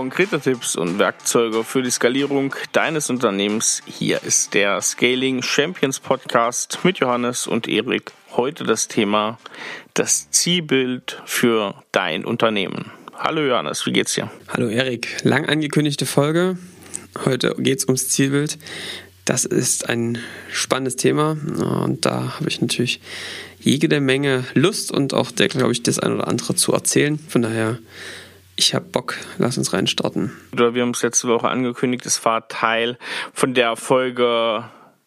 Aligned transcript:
konkrete 0.00 0.40
Tipps 0.40 0.76
und 0.76 0.98
Werkzeuge 0.98 1.62
für 1.62 1.82
die 1.82 1.90
Skalierung 1.90 2.54
deines 2.72 3.10
Unternehmens. 3.10 3.82
Hier 3.84 4.22
ist 4.24 4.54
der 4.54 4.80
Scaling 4.80 5.42
Champions 5.42 6.00
Podcast 6.00 6.78
mit 6.84 7.00
Johannes 7.00 7.46
und 7.46 7.68
Erik. 7.68 8.10
Heute 8.30 8.64
das 8.64 8.88
Thema 8.88 9.38
das 9.92 10.30
Zielbild 10.30 11.20
für 11.26 11.74
dein 11.92 12.24
Unternehmen. 12.24 12.90
Hallo 13.14 13.42
Johannes, 13.42 13.84
wie 13.84 13.92
geht's 13.92 14.14
dir? 14.14 14.30
Hallo 14.48 14.68
Erik, 14.68 15.18
lang 15.22 15.44
angekündigte 15.44 16.06
Folge. 16.06 16.56
Heute 17.26 17.54
geht's 17.58 17.84
ums 17.84 18.08
Zielbild. 18.08 18.56
Das 19.26 19.44
ist 19.44 19.90
ein 19.90 20.16
spannendes 20.50 20.96
Thema 20.96 21.32
und 21.32 22.06
da 22.06 22.38
habe 22.38 22.48
ich 22.48 22.62
natürlich 22.62 23.02
jede 23.58 24.00
Menge 24.00 24.44
Lust 24.54 24.92
und 24.92 25.12
auch, 25.12 25.30
der, 25.30 25.48
glaube 25.48 25.72
ich, 25.72 25.82
das 25.82 25.98
ein 25.98 26.14
oder 26.14 26.26
andere 26.26 26.54
zu 26.54 26.72
erzählen. 26.72 27.18
Von 27.18 27.42
daher 27.42 27.78
ich 28.60 28.74
habe 28.74 28.84
Bock, 28.84 29.16
lass 29.38 29.56
uns 29.56 29.72
reinstarten. 29.72 30.32
Wir 30.52 30.82
haben 30.82 30.90
es 30.90 31.02
letzte 31.02 31.28
Woche 31.28 31.48
angekündigt, 31.48 32.04
es 32.04 32.22
war 32.26 32.46
Teil 32.48 32.98
von 33.32 33.54
der 33.54 33.74
Folge 33.74 34.64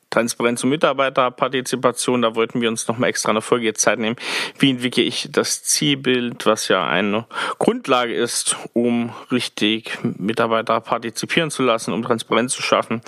Transparenz 0.09 0.63
und 0.63 0.71
Mitarbeiterpartizipation. 0.71 2.23
Da 2.23 2.34
wollten 2.34 2.62
wir 2.62 2.70
uns 2.70 2.88
nochmal 2.88 3.09
extra 3.09 3.29
eine 3.29 3.41
Folge 3.41 3.66
jetzt 3.66 3.81
Zeit 3.81 3.99
nehmen. 3.99 4.16
Wie 4.57 4.71
entwickle 4.71 5.03
ich 5.03 5.29
das 5.31 5.63
Zielbild, 5.63 6.48
was 6.48 6.67
ja 6.67 6.88
eine 6.88 7.27
Grundlage 7.59 8.16
ist, 8.16 8.55
um 8.73 9.12
richtig 9.31 9.99
Mitarbeiter 10.01 10.81
partizipieren 10.81 11.51
zu 11.51 11.62
lassen, 11.62 11.93
um 11.93 12.01
Transparenz 12.01 12.54
zu 12.54 12.63
schaffen. 12.63 13.01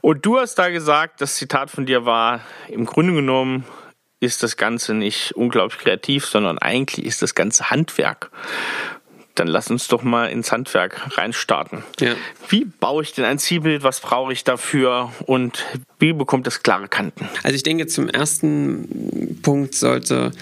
Und 0.00 0.24
du 0.24 0.38
hast 0.38 0.54
da 0.54 0.70
gesagt, 0.70 1.20
das 1.20 1.34
Zitat 1.34 1.70
von 1.70 1.84
dir 1.84 2.06
war, 2.06 2.40
im 2.68 2.86
Grunde 2.86 3.12
genommen 3.12 3.64
ist 4.20 4.42
das 4.42 4.56
Ganze 4.56 4.94
nicht 4.94 5.32
unglaublich 5.32 5.80
kreativ, 5.80 6.24
sondern 6.24 6.56
eigentlich 6.58 7.04
ist 7.04 7.20
das 7.22 7.34
Ganze 7.34 7.70
Handwerk 7.70 8.30
dann 9.34 9.48
lass 9.48 9.70
uns 9.70 9.88
doch 9.88 10.02
mal 10.02 10.26
ins 10.26 10.52
Handwerk 10.52 11.16
reinstarten. 11.16 11.82
Ja. 12.00 12.14
Wie 12.48 12.64
baue 12.64 13.02
ich 13.02 13.12
denn 13.12 13.24
ein 13.24 13.38
Zielbild? 13.38 13.82
Was 13.82 14.00
brauche 14.00 14.32
ich 14.32 14.44
dafür? 14.44 15.12
Und 15.26 15.64
wie 15.98 16.12
bekommt 16.12 16.46
es 16.46 16.62
klare 16.62 16.88
Kanten? 16.88 17.28
Also 17.42 17.56
ich 17.56 17.62
denke, 17.62 17.86
zum 17.86 18.08
ersten 18.08 19.38
Punkt 19.42 19.74
sollte 19.74 20.32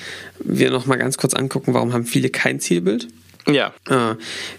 wir 0.40 0.70
noch 0.70 0.86
mal 0.86 0.96
ganz 0.96 1.18
kurz 1.18 1.34
angucken, 1.34 1.74
warum 1.74 1.92
haben 1.92 2.04
viele 2.04 2.30
kein 2.30 2.60
Zielbild? 2.60 3.08
Ja. 3.48 3.72
Äh, 3.88 4.16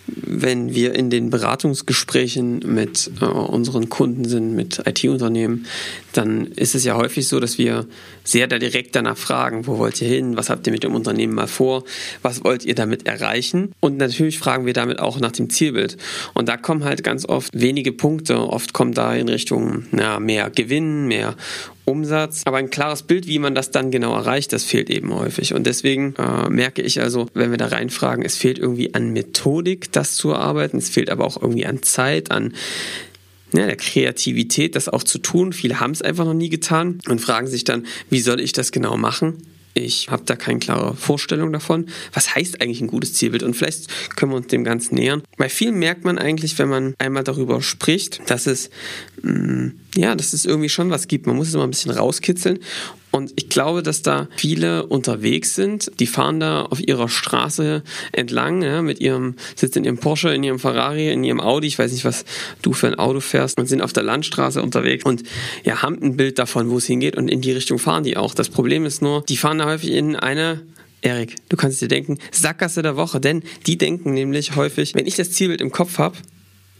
wenn 0.07 0.73
wir 0.73 0.95
in 0.95 1.09
den 1.09 1.29
Beratungsgesprächen 1.29 2.59
mit 2.65 3.11
äh, 3.21 3.25
unseren 3.25 3.89
Kunden 3.89 4.25
sind, 4.25 4.53
mit 4.53 4.81
IT-Unternehmen, 4.85 5.67
dann 6.13 6.47
ist 6.47 6.75
es 6.75 6.83
ja 6.83 6.95
häufig 6.95 7.27
so, 7.27 7.39
dass 7.39 7.57
wir 7.57 7.87
sehr 8.23 8.47
da 8.47 8.59
direkt 8.59 8.95
danach 8.95 9.17
fragen, 9.17 9.67
wo 9.67 9.77
wollt 9.77 10.01
ihr 10.01 10.07
hin, 10.07 10.37
was 10.37 10.49
habt 10.49 10.67
ihr 10.67 10.73
mit 10.73 10.83
dem 10.83 10.95
Unternehmen 10.95 11.33
mal 11.33 11.47
vor, 11.47 11.83
was 12.21 12.43
wollt 12.43 12.65
ihr 12.65 12.75
damit 12.75 13.07
erreichen 13.07 13.71
und 13.79 13.97
natürlich 13.97 14.39
fragen 14.39 14.65
wir 14.65 14.73
damit 14.73 14.99
auch 14.99 15.19
nach 15.19 15.31
dem 15.31 15.49
Zielbild 15.49 15.97
und 16.33 16.49
da 16.49 16.57
kommen 16.57 16.83
halt 16.83 17.03
ganz 17.03 17.25
oft 17.25 17.49
wenige 17.53 17.91
Punkte, 17.91 18.39
oft 18.39 18.73
kommt 18.73 18.97
da 18.97 19.13
in 19.13 19.29
Richtung 19.29 19.85
na, 19.91 20.19
mehr 20.19 20.49
Gewinn, 20.49 21.07
mehr 21.07 21.35
Umsatz. 21.85 22.43
Aber 22.45 22.57
ein 22.57 22.69
klares 22.69 23.03
Bild, 23.03 23.27
wie 23.27 23.39
man 23.39 23.55
das 23.55 23.71
dann 23.71 23.91
genau 23.91 24.13
erreicht, 24.15 24.53
das 24.53 24.63
fehlt 24.63 24.89
eben 24.89 25.13
häufig. 25.13 25.53
Und 25.53 25.65
deswegen 25.65 26.15
äh, 26.17 26.49
merke 26.49 26.81
ich 26.81 27.01
also, 27.01 27.27
wenn 27.33 27.51
wir 27.51 27.57
da 27.57 27.67
reinfragen, 27.67 28.23
es 28.23 28.37
fehlt 28.37 28.59
irgendwie 28.59 28.93
an 28.93 29.11
Methodik, 29.11 29.91
das 29.91 30.15
zu 30.15 30.31
erarbeiten. 30.31 30.77
Es 30.77 30.89
fehlt 30.89 31.09
aber 31.09 31.25
auch 31.25 31.41
irgendwie 31.41 31.65
an 31.65 31.83
Zeit, 31.83 32.31
an 32.31 32.53
ja, 33.53 33.65
der 33.65 33.75
Kreativität, 33.75 34.75
das 34.75 34.89
auch 34.89 35.03
zu 35.03 35.17
tun. 35.17 35.53
Viele 35.53 35.79
haben 35.79 35.91
es 35.91 36.01
einfach 36.01 36.25
noch 36.25 36.33
nie 36.33 36.49
getan 36.49 36.99
und 37.07 37.19
fragen 37.19 37.47
sich 37.47 37.63
dann, 37.63 37.85
wie 38.09 38.21
soll 38.21 38.39
ich 38.39 38.53
das 38.53 38.71
genau 38.71 38.97
machen? 38.97 39.37
Ich 39.73 40.09
habe 40.09 40.23
da 40.25 40.35
keine 40.35 40.59
klare 40.59 40.95
Vorstellung 40.95 41.53
davon. 41.53 41.87
Was 42.13 42.35
heißt 42.35 42.61
eigentlich 42.61 42.81
ein 42.81 42.87
gutes 42.87 43.13
Zielbild? 43.13 43.43
Und 43.43 43.53
vielleicht 43.53 43.87
können 44.17 44.33
wir 44.33 44.37
uns 44.37 44.47
dem 44.47 44.65
Ganzen 44.65 44.95
nähern. 44.95 45.23
Bei 45.37 45.47
vielen 45.47 45.75
merkt 45.79 46.03
man 46.03 46.17
eigentlich, 46.17 46.59
wenn 46.59 46.67
man 46.67 46.93
einmal 46.97 47.23
darüber 47.23 47.61
spricht, 47.61 48.21
dass 48.29 48.47
es, 48.47 48.69
mh, 49.21 49.31
mm, 49.31 49.79
ja, 49.95 50.15
dass 50.15 50.33
es 50.33 50.45
irgendwie 50.45 50.69
schon 50.69 50.89
was 50.89 51.07
gibt. 51.07 51.25
Man 51.25 51.37
muss 51.37 51.47
es 51.47 51.53
immer 51.53 51.63
ein 51.63 51.69
bisschen 51.69 51.91
rauskitzeln. 51.91 52.59
Und 53.11 53.33
ich 53.35 53.49
glaube, 53.49 53.83
dass 53.83 54.01
da 54.01 54.29
viele 54.37 54.85
unterwegs 54.85 55.53
sind. 55.55 55.91
Die 55.99 56.07
fahren 56.07 56.39
da 56.39 56.63
auf 56.63 56.79
ihrer 56.79 57.09
Straße 57.09 57.83
entlang, 58.13 58.61
ja, 58.61 58.81
mit 58.81 58.99
ihrem, 58.99 59.35
sitzen 59.55 59.79
in 59.79 59.85
ihrem 59.85 59.97
Porsche, 59.97 60.33
in 60.33 60.43
ihrem 60.43 60.59
Ferrari, 60.59 61.11
in 61.11 61.23
ihrem 61.23 61.41
Audi. 61.41 61.67
Ich 61.67 61.77
weiß 61.77 61.91
nicht, 61.91 62.05
was 62.05 62.23
du 62.61 62.73
für 62.73 62.87
ein 62.87 62.95
Auto 62.95 63.19
fährst 63.19 63.59
und 63.59 63.67
sind 63.67 63.81
auf 63.81 63.93
der 63.93 64.03
Landstraße 64.03 64.61
unterwegs 64.61 65.03
und 65.03 65.23
ja, 65.63 65.81
haben 65.81 66.01
ein 66.01 66.15
Bild 66.15 66.39
davon, 66.39 66.69
wo 66.69 66.77
es 66.77 66.85
hingeht 66.85 67.17
und 67.17 67.27
in 67.27 67.41
die 67.41 67.51
Richtung 67.51 67.79
fahren 67.79 68.03
die 68.03 68.15
auch. 68.15 68.33
Das 68.33 68.49
Problem 68.49 68.85
ist 68.85 69.01
nur, 69.01 69.23
die 69.23 69.37
fahren 69.37 69.57
da 69.57 69.65
häufig 69.65 69.91
in 69.91 70.15
eine 70.15 70.61
Erik, 71.01 71.35
du 71.49 71.57
kannst 71.57 71.81
dir 71.81 71.87
denken, 71.87 72.19
Sackgasse 72.31 72.83
der 72.83 72.95
Woche, 72.95 73.19
denn 73.19 73.43
die 73.65 73.77
denken 73.77 74.13
nämlich 74.13 74.55
häufig, 74.55 74.93
wenn 74.93 75.07
ich 75.07 75.15
das 75.15 75.31
Zielbild 75.31 75.59
im 75.59 75.71
Kopf 75.71 75.97
habe, 75.97 76.15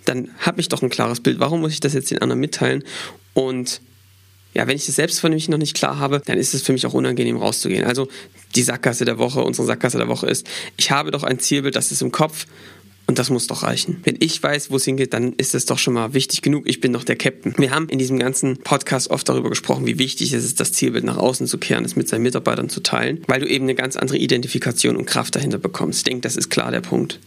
dann 0.05 0.29
habe 0.39 0.61
ich 0.61 0.69
doch 0.69 0.81
ein 0.81 0.89
klares 0.89 1.19
Bild. 1.19 1.39
Warum 1.39 1.61
muss 1.61 1.73
ich 1.73 1.79
das 1.79 1.93
jetzt 1.93 2.11
den 2.11 2.19
anderen 2.19 2.39
mitteilen? 2.39 2.83
Und 3.33 3.81
ja, 4.53 4.67
wenn 4.67 4.75
ich 4.75 4.85
das 4.85 4.95
selbst 4.95 5.19
von 5.19 5.34
mich 5.34 5.50
noch 5.50 5.57
nicht 5.57 5.75
klar 5.75 6.00
habe, 6.00 6.22
dann 6.25 6.38
ist 6.38 6.53
es 6.53 6.62
für 6.62 6.73
mich 6.73 6.85
auch 6.85 6.94
unangenehm 6.94 7.38
rauszugehen. 7.38 7.85
Also 7.85 8.07
die 8.56 8.63
Sackgasse 8.63 9.06
der 9.06 9.17
Woche, 9.17 9.41
unsere 9.41 9.66
Sackgasse 9.66 9.97
der 9.97 10.07
Woche 10.07 10.28
ist, 10.28 10.45
ich 10.78 10.91
habe 10.91 11.12
doch 11.12 11.23
ein 11.23 11.39
Zielbild, 11.39 11.75
das 11.75 11.91
ist 11.91 12.01
im 12.01 12.12
Kopf 12.12 12.45
und 13.07 13.19
das 13.19 13.29
muss 13.29 13.47
doch 13.47 13.63
reichen. 13.63 14.00
Wenn 14.03 14.16
ich 14.19 14.41
weiß, 14.41 14.72
wo 14.72 14.78
es 14.78 14.85
hingeht, 14.85 15.13
dann 15.13 15.34
ist 15.34 15.56
es 15.56 15.66
doch 15.66 15.78
schon 15.78 15.94
mal 15.94 16.13
wichtig 16.13 16.41
genug. 16.41 16.63
Ich 16.66 16.79
bin 16.79 16.94
doch 16.94 17.03
der 17.03 17.16
Captain. 17.16 17.53
Wir 17.57 17.72
haben 17.72 17.90
in 17.90 18.00
diesem 18.00 18.19
ganzen 18.19 18.57
Podcast 18.57 19.09
oft 19.09 19.28
darüber 19.28 19.50
gesprochen, 19.50 19.85
wie 19.85 20.00
wichtig 20.00 20.34
es 20.34 20.44
ist, 20.44 20.59
das 20.59 20.72
Zielbild 20.73 21.03
nach 21.03 21.17
außen 21.17 21.47
zu 21.47 21.57
kehren, 21.57 21.84
es 21.84 21.95
mit 21.95 22.07
seinen 22.07 22.22
Mitarbeitern 22.22 22.69
zu 22.69 22.81
teilen, 22.81 23.22
weil 23.28 23.41
du 23.41 23.47
eben 23.47 23.66
eine 23.66 23.75
ganz 23.75 23.97
andere 23.97 24.17
Identifikation 24.17 24.95
und 24.95 25.06
Kraft 25.06 25.35
dahinter 25.35 25.57
bekommst. 25.57 26.00
Ich 26.00 26.03
denke, 26.06 26.22
das 26.22 26.38
ist 26.38 26.50
klar 26.50 26.72
der 26.72 26.81
Punkt. 26.81 27.19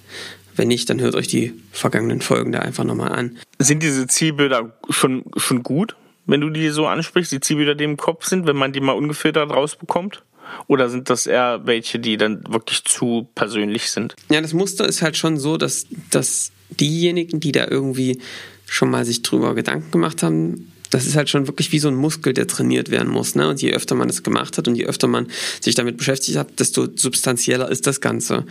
Wenn 0.57 0.69
nicht, 0.69 0.89
dann 0.89 1.01
hört 1.01 1.17
euch 1.17 1.27
die 1.27 1.53
vergangenen 1.73 2.21
Folgen 2.21 2.53
da 2.53 2.61
einfach 2.61 2.85
nochmal 2.85 3.13
an. 3.13 3.39
Sind 3.59 3.83
diese 3.83 4.07
Zielbilder 4.07 4.73
schon, 4.89 5.25
schon 5.37 5.63
gut? 5.63 5.97
Wenn 6.27 6.41
du 6.41 6.51
die 6.51 6.69
so 6.71 6.87
ansprichst, 6.87 7.33
die 7.33 7.41
Zielbilder, 7.41 7.75
die 7.75 7.85
im 7.85 7.97
Kopf 7.97 8.27
sind, 8.27 8.47
wenn 8.47 8.57
man 8.57 8.73
die 8.73 8.81
mal 8.81 8.93
ungefiltert 8.93 9.51
rausbekommt? 9.51 10.23
Oder 10.67 10.89
sind 10.89 11.11
das 11.11 11.27
eher 11.27 11.63
welche, 11.65 11.99
die 11.99 12.17
dann 12.17 12.45
wirklich 12.49 12.85
zu 12.85 13.29
persönlich 13.35 13.91
sind? 13.91 14.15
Ja, 14.31 14.41
das 14.41 14.53
Muster 14.53 14.87
ist 14.87 15.03
halt 15.03 15.17
schon 15.17 15.39
so, 15.39 15.57
dass, 15.57 15.87
dass 16.11 16.53
diejenigen, 16.69 17.41
die 17.41 17.53
da 17.53 17.67
irgendwie 17.69 18.21
schon 18.67 18.91
mal 18.91 19.05
sich 19.05 19.23
drüber 19.23 19.55
Gedanken 19.55 19.91
gemacht 19.91 20.23
haben, 20.23 20.73
das 20.91 21.07
ist 21.07 21.17
halt 21.17 21.29
schon 21.29 21.49
wirklich 21.49 21.73
wie 21.73 21.81
so 21.81 21.89
ein 21.89 21.97
Muskel, 21.97 22.35
der 22.35 22.47
trainiert 22.47 22.91
werden 22.91 23.09
muss. 23.09 23.35
Ne? 23.35 23.49
Und 23.49 23.61
je 23.61 23.73
öfter 23.73 23.97
man 23.97 24.07
das 24.07 24.23
gemacht 24.23 24.57
hat 24.59 24.69
und 24.69 24.77
je 24.77 24.87
öfter 24.87 25.09
man 25.09 25.27
sich 25.61 25.75
damit 25.75 25.97
beschäftigt 25.97 26.39
hat, 26.39 26.61
desto 26.61 26.87
substanzieller 26.95 27.69
ist 27.69 27.89
das 27.89 28.01
Ganze. 28.01 28.45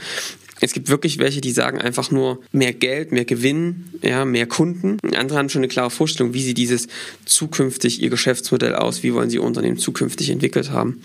Es 0.63 0.71
gibt 0.71 0.87
wirklich 0.87 1.19
welche, 1.19 1.41
die 1.41 1.51
sagen 1.51 1.79
einfach 1.79 2.09
nur 2.09 2.39
mehr 2.53 2.73
Geld, 2.73 3.11
mehr 3.11 3.25
Gewinn, 3.25 3.89
ja, 4.01 4.23
mehr 4.23 4.47
Kunden. 4.47 4.97
Andere 5.13 5.37
haben 5.37 5.49
schon 5.49 5.59
eine 5.59 5.67
klare 5.67 5.89
Vorstellung, 5.89 6.33
wie 6.33 6.41
sie 6.41 6.53
dieses 6.53 6.87
zukünftig 7.25 8.01
ihr 8.01 8.09
Geschäftsmodell 8.09 8.75
aus, 8.75 9.03
wie 9.03 9.13
wollen 9.13 9.29
sie 9.29 9.37
ihr 9.37 9.43
Unternehmen 9.43 9.77
zukünftig 9.77 10.29
entwickelt 10.29 10.71
haben. 10.71 11.01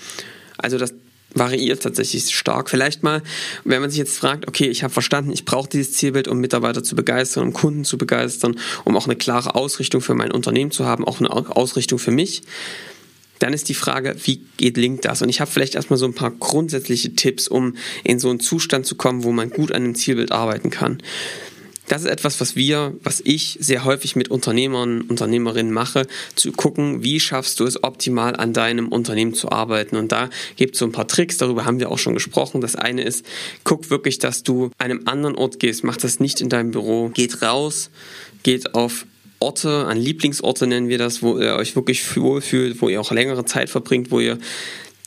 Also 0.59 0.79
das 0.79 0.95
variiert 1.35 1.83
tatsächlich 1.83 2.35
stark. 2.35 2.71
Vielleicht 2.71 3.03
mal, 3.03 3.21
wenn 3.65 3.81
man 3.81 3.91
sich 3.91 3.99
jetzt 3.99 4.17
fragt, 4.17 4.47
okay, 4.47 4.69
ich 4.69 4.85
habe 4.85 4.93
verstanden, 4.93 5.33
ich 5.33 5.45
brauche 5.45 5.69
dieses 5.69 5.93
Zielbild, 5.93 6.29
um 6.29 6.39
Mitarbeiter 6.39 6.85
zu 6.85 6.95
begeistern, 6.95 7.43
um 7.43 7.53
Kunden 7.53 7.85
zu 7.85 7.99
begeistern, 7.99 8.59
um 8.85 8.97
auch 8.97 9.07
eine 9.07 9.17
klare 9.17 9.57
Ausrichtung 9.57 10.01
für 10.01 10.15
mein 10.15 10.31
Unternehmen 10.31 10.71
zu 10.71 10.87
haben, 10.87 11.05
auch 11.05 11.19
eine 11.19 11.31
Ausrichtung 11.31 11.99
für 11.99 12.13
mich 12.13 12.43
dann 13.39 13.53
ist 13.53 13.69
die 13.69 13.75
Frage, 13.75 14.17
wie 14.25 14.43
gelingt 14.57 15.05
das? 15.05 15.23
Und 15.23 15.29
ich 15.29 15.41
habe 15.41 15.51
vielleicht 15.51 15.75
erstmal 15.75 15.99
so 15.99 16.07
ein 16.07 16.15
paar 16.15 16.31
grundsätzliche 16.31 17.15
Tipps, 17.15 17.49
um 17.49 17.77
in 18.05 18.19
so 18.19 18.31
einen 18.31 18.41
Zustand 18.41 18.87
zu 18.87 18.97
kommen, 18.97 19.25
wo 19.25 19.33
man 19.33 19.51
gut 19.51 19.73
an 19.73 19.85
einem 19.85 19.95
Zielbild 19.95 20.33
arbeiten 20.33 20.71
kann. 20.71 21.03
Das 21.89 22.03
ist 22.03 22.09
etwas, 22.09 22.39
was 22.41 22.55
wir, 22.55 22.95
was 23.03 23.23
ich 23.25 23.57
sehr 23.61 23.85
häufig 23.85 24.15
mit 24.15 24.31
Unternehmern, 24.31 25.01
Unternehmerinnen 25.01 25.73
mache, 25.73 26.07
zu 26.35 26.53
gucken, 26.53 27.03
wie 27.03 27.19
schaffst 27.19 27.59
du 27.61 27.65
es 27.65 27.83
optimal 27.83 28.37
an 28.37 28.53
deinem 28.53 28.89
Unternehmen 28.89 29.33
zu 29.33 29.51
arbeiten. 29.51 29.97
Und 29.97 30.13
da 30.13 30.29
gibt 30.57 30.75
es 30.75 30.81
so 30.81 30.85
ein 30.85 30.93
paar 30.93 31.09
Tricks, 31.09 31.39
darüber 31.39 31.65
haben 31.65 31.81
wir 31.81 31.91
auch 31.91 31.99
schon 31.99 32.13
gesprochen. 32.13 32.61
Das 32.61 32.77
eine 32.77 33.03
ist, 33.03 33.25
guck 33.65 33.89
wirklich, 33.89 34.19
dass 34.19 34.43
du 34.43 34.71
einem 34.77 35.03
anderen 35.07 35.35
Ort 35.35 35.61
gehst, 35.61 35.83
mach 35.83 35.97
das 35.97 36.21
nicht 36.21 36.43
in 36.43 36.51
deinem 36.51 36.73
Büro, 36.73 37.09
geht 37.09 37.41
raus, 37.41 37.89
geht 38.43 38.75
auf 38.75 39.07
Orte, 39.41 39.87
an 39.87 39.97
Lieblingsorte 39.97 40.67
nennen 40.67 40.89
wir 40.89 40.99
das, 40.99 41.23
wo 41.23 41.39
ihr 41.39 41.55
euch 41.55 41.77
wirklich 41.77 42.17
wohlfühlt, 42.17 42.83
wo 42.83 42.89
ihr 42.89 43.01
auch 43.01 43.13
längere 43.13 43.45
Zeit 43.45 43.71
verbringt, 43.71 44.11
wo 44.11 44.21
ihr 44.21 44.39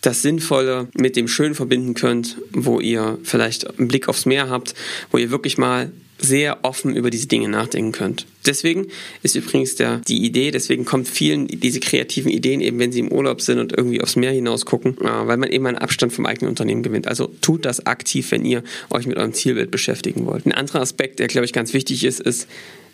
das 0.02 0.22
Sinnvolle 0.22 0.88
mit 0.96 1.16
dem 1.16 1.28
Schönen 1.28 1.54
verbinden 1.54 1.94
könnt, 1.94 2.38
wo 2.52 2.80
ihr 2.80 3.20
vielleicht 3.24 3.78
einen 3.78 3.88
Blick 3.88 4.10
aufs 4.10 4.26
Meer 4.26 4.50
habt, 4.50 4.74
wo 5.12 5.18
ihr 5.18 5.32
wirklich 5.32 5.58
mal 5.58 5.92
sehr 6.18 6.64
offen 6.64 6.96
über 6.96 7.10
diese 7.10 7.28
Dinge 7.28 7.50
nachdenken 7.50 7.92
könnt. 7.92 8.28
Deswegen 8.46 8.88
ist 9.24 9.36
übrigens 9.36 9.76
der, 9.76 9.98
die 10.08 10.24
Idee, 10.24 10.52
deswegen 10.52 10.86
kommt 10.86 11.08
vielen 11.08 11.48
diese 11.48 11.80
kreativen 11.80 12.32
Ideen 12.32 12.62
eben, 12.62 12.78
wenn 12.78 12.92
sie 12.92 13.00
im 13.00 13.12
Urlaub 13.12 13.42
sind 13.42 13.58
und 13.58 13.76
irgendwie 13.76 14.02
aufs 14.02 14.16
Meer 14.16 14.32
hinaus 14.32 14.66
gucken, 14.66 14.98
äh, 15.02 15.28
weil 15.28 15.38
man 15.38 15.50
eben 15.50 15.66
einen 15.66 15.80
Abstand 15.80 16.14
vom 16.14 16.28
eigenen 16.28 16.50
Unternehmen 16.50 16.84
gewinnt. 16.84 17.08
Also 17.08 17.32
tut 17.42 17.66
das 17.66 17.88
aktiv, 17.88 18.32
wenn 18.32 18.46
ihr 18.46 18.64
euch 18.92 19.08
mit 19.08 19.18
eurem 19.18 19.34
Zielbild 19.34 19.72
beschäftigen 19.72 20.28
wollt. 20.28 20.46
Ein 20.46 20.52
anderer 20.52 20.82
Aspekt, 20.82 21.20
der 21.20 21.28
glaube 21.28 21.46
ich 21.46 21.54
ganz 21.54 21.74
wichtig 21.74 22.04
ist, 22.04 22.20
ist, 22.20 22.48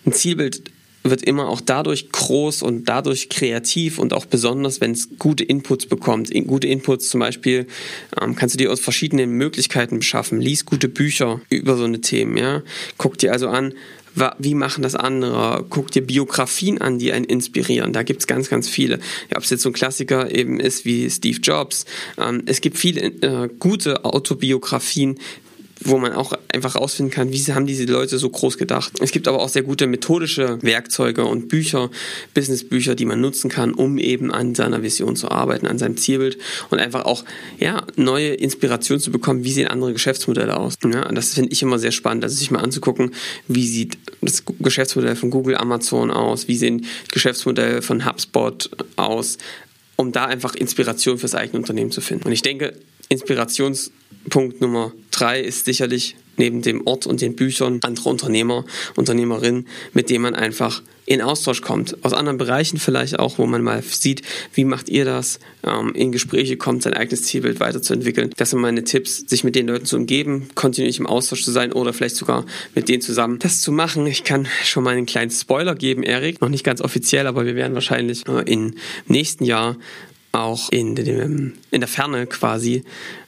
ein 0.06 0.14
Zielbild 0.14 0.72
wird 1.10 1.24
immer 1.24 1.50
auch 1.50 1.62
dadurch 1.62 2.12
groß 2.12 2.62
und 2.62 2.90
dadurch 2.90 3.30
kreativ 3.30 4.00
und 4.00 4.14
auch 4.14 4.26
besonders, 4.26 4.82
wenn 4.82 4.92
es 4.92 5.18
gute 5.18 5.44
Inputs 5.44 5.86
bekommt. 5.86 6.32
Gute 6.48 6.68
Inputs 6.68 7.10
zum 7.10 7.20
Beispiel 7.20 7.68
ähm, 8.22 8.36
kannst 8.36 8.56
du 8.56 8.58
dir 8.58 8.72
aus 8.72 8.80
verschiedenen 8.80 9.32
Möglichkeiten 9.32 10.00
beschaffen. 10.00 10.40
Lies 10.40 10.66
gute 10.66 10.90
Bücher 10.90 11.42
über 11.50 11.78
so 11.78 11.84
eine 11.84 12.02
Themen, 12.02 12.38
ja. 12.38 12.64
Guck 12.98 13.18
dir 13.18 13.32
also 13.32 13.48
an, 13.48 13.74
wie 14.40 14.56
machen 14.56 14.82
das 14.82 14.96
andere? 14.96 15.66
Guck 15.70 15.92
dir 15.92 16.02
Biografien 16.02 16.80
an, 16.82 16.98
die 17.00 17.12
einen 17.12 17.26
inspirieren. 17.26 17.94
Da 17.94 18.04
gibt's 18.04 18.28
ganz, 18.28 18.50
ganz 18.50 18.68
viele. 18.68 19.00
Ja, 19.30 19.38
ob 19.38 19.44
es 19.44 19.50
jetzt 19.50 19.62
so 19.62 19.70
ein 19.70 19.74
Klassiker 19.74 20.34
eben 20.34 20.60
ist 20.60 20.86
wie 20.86 21.10
Steve 21.10 21.40
Jobs. 21.40 21.86
Ähm, 22.18 22.44
es 22.46 22.62
gibt 22.62 22.78
viele 22.78 23.02
äh, 23.02 23.50
gute 23.60 24.06
Autobiografien, 24.06 25.20
wo 25.82 25.98
man 25.98 26.14
auch 26.14 26.34
einfach 26.52 26.76
rausfinden 26.76 27.14
kann, 27.14 27.32
wie 27.32 27.54
haben 27.54 27.68
diese 27.68 27.86
Leute 27.86 28.18
so 28.18 28.30
groß 28.30 28.58
gedacht. 28.58 28.94
Es 29.00 29.12
gibt 29.12 29.28
aber 29.28 29.40
auch 29.40 29.50
sehr 29.50 29.64
gute 29.64 29.88
methodische 29.88 30.60
Werkzeuge 30.62 31.26
und 31.26 31.48
Bücher, 31.48 31.90
Businessbücher, 32.34 32.96
die 32.96 33.06
man 33.06 33.22
nutzen 33.22 33.50
kann, 33.50 33.74
um 33.74 33.98
eben 33.98 34.32
an 34.32 34.56
seiner 34.56 34.82
Vision 34.82 35.16
zu 35.16 35.30
arbeiten, 35.30 35.68
an 35.68 35.78
seinem 35.78 35.98
Zielbild 35.98 36.38
und 36.70 36.80
einfach 36.80 37.06
auch 37.06 37.24
ja, 37.60 37.86
neue 37.96 38.30
Inspiration 38.30 39.00
zu 39.00 39.12
bekommen, 39.12 39.44
wie 39.44 39.52
sehen 39.52 39.68
andere 39.68 39.94
Geschäftsmodelle 39.94 40.58
aus. 40.58 40.76
Ja, 40.84 41.12
das 41.12 41.34
finde 41.34 41.52
ich 41.52 41.62
immer 41.62 41.80
sehr 41.80 41.92
spannend, 41.92 42.24
also 42.24 42.36
sich 42.36 42.52
mal 42.52 42.60
anzugucken, 42.60 43.12
wie 43.48 43.68
sieht 43.68 43.98
das 44.22 44.44
Geschäftsmodell 44.60 45.16
von 45.16 45.30
Google, 45.30 45.58
Amazon 45.58 46.12
aus, 46.12 46.48
wie 46.48 46.58
sehen 46.58 46.86
Geschäftsmodelle 47.12 47.82
von 47.82 48.06
HubSpot 48.06 48.70
aus, 48.96 49.38
um 49.96 50.12
da 50.12 50.26
einfach 50.26 50.56
Inspiration 50.56 51.18
fürs 51.18 51.36
eigene 51.36 51.60
Unternehmen 51.60 51.92
zu 51.92 52.02
finden. 52.02 52.26
Und 52.26 52.32
ich 52.32 52.42
denke, 52.42 52.74
Inspirationspunkt 53.10 54.62
Nummer 54.62 54.92
drei 55.12 55.42
ist 55.42 55.66
sicherlich 55.66 56.16
neben 56.38 56.62
dem 56.62 56.86
Ort 56.86 57.08
und 57.08 57.22
den 57.22 57.36
Büchern 57.36 57.80
andere 57.84 58.10
Unternehmer, 58.10 58.66
Unternehmerinnen, 58.96 59.68
mit 59.94 60.10
denen 60.10 60.22
man 60.22 60.36
einfach 60.36 60.82
in 61.06 61.22
Austausch 61.22 61.62
kommt. 61.62 62.04
Aus 62.04 62.14
anderen 62.14 62.38
Bereichen 62.38 62.78
vielleicht 62.78 63.18
auch, 63.18 63.38
wo 63.38 63.46
man 63.46 63.64
mal 63.64 63.82
sieht, 63.82 64.22
wie 64.54 64.66
macht 64.66 64.90
ihr 64.90 65.06
das, 65.06 65.40
ähm, 65.64 65.94
in 65.96 66.12
Gespräche 66.12 66.58
kommt, 66.58 66.84
sein 66.84 66.94
eigenes 66.94 67.24
Zielbild 67.24 67.60
weiterzuentwickeln. 67.60 68.32
Das 68.36 68.50
sind 68.50 68.60
meine 68.60 68.84
Tipps, 68.84 69.24
sich 69.26 69.44
mit 69.44 69.56
den 69.56 69.68
Leuten 69.68 69.86
zu 69.86 69.96
umgeben, 69.96 70.50
kontinuierlich 70.54 71.00
im 71.00 71.08
Austausch 71.08 71.44
zu 71.44 71.52
sein 71.52 71.72
oder 71.72 71.94
vielleicht 71.94 72.18
sogar 72.18 72.46
mit 72.76 72.90
denen 72.90 73.02
zusammen 73.02 73.40
das 73.40 73.62
zu 73.62 73.72
machen. 73.72 74.06
Ich 74.06 74.26
kann 74.26 74.48
schon 74.66 74.84
mal 74.84 74.96
einen 74.96 75.06
kleinen 75.06 75.32
Spoiler 75.32 75.76
geben, 75.76 76.04
Erik, 76.04 76.42
noch 76.42 76.50
nicht 76.50 76.66
ganz 76.66 76.82
offiziell, 76.82 77.26
aber 77.26 77.46
wir 77.46 77.56
werden 77.56 77.74
wahrscheinlich 77.74 78.28
äh, 78.28 78.44
im 78.52 78.74
nächsten 79.08 79.46
Jahr 79.46 79.78
auch 80.38 80.70
in, 80.72 80.96
dem, 80.96 81.54
in 81.72 81.82
der 81.82 81.88
Ferne 81.88 82.28
quasi 82.28 82.84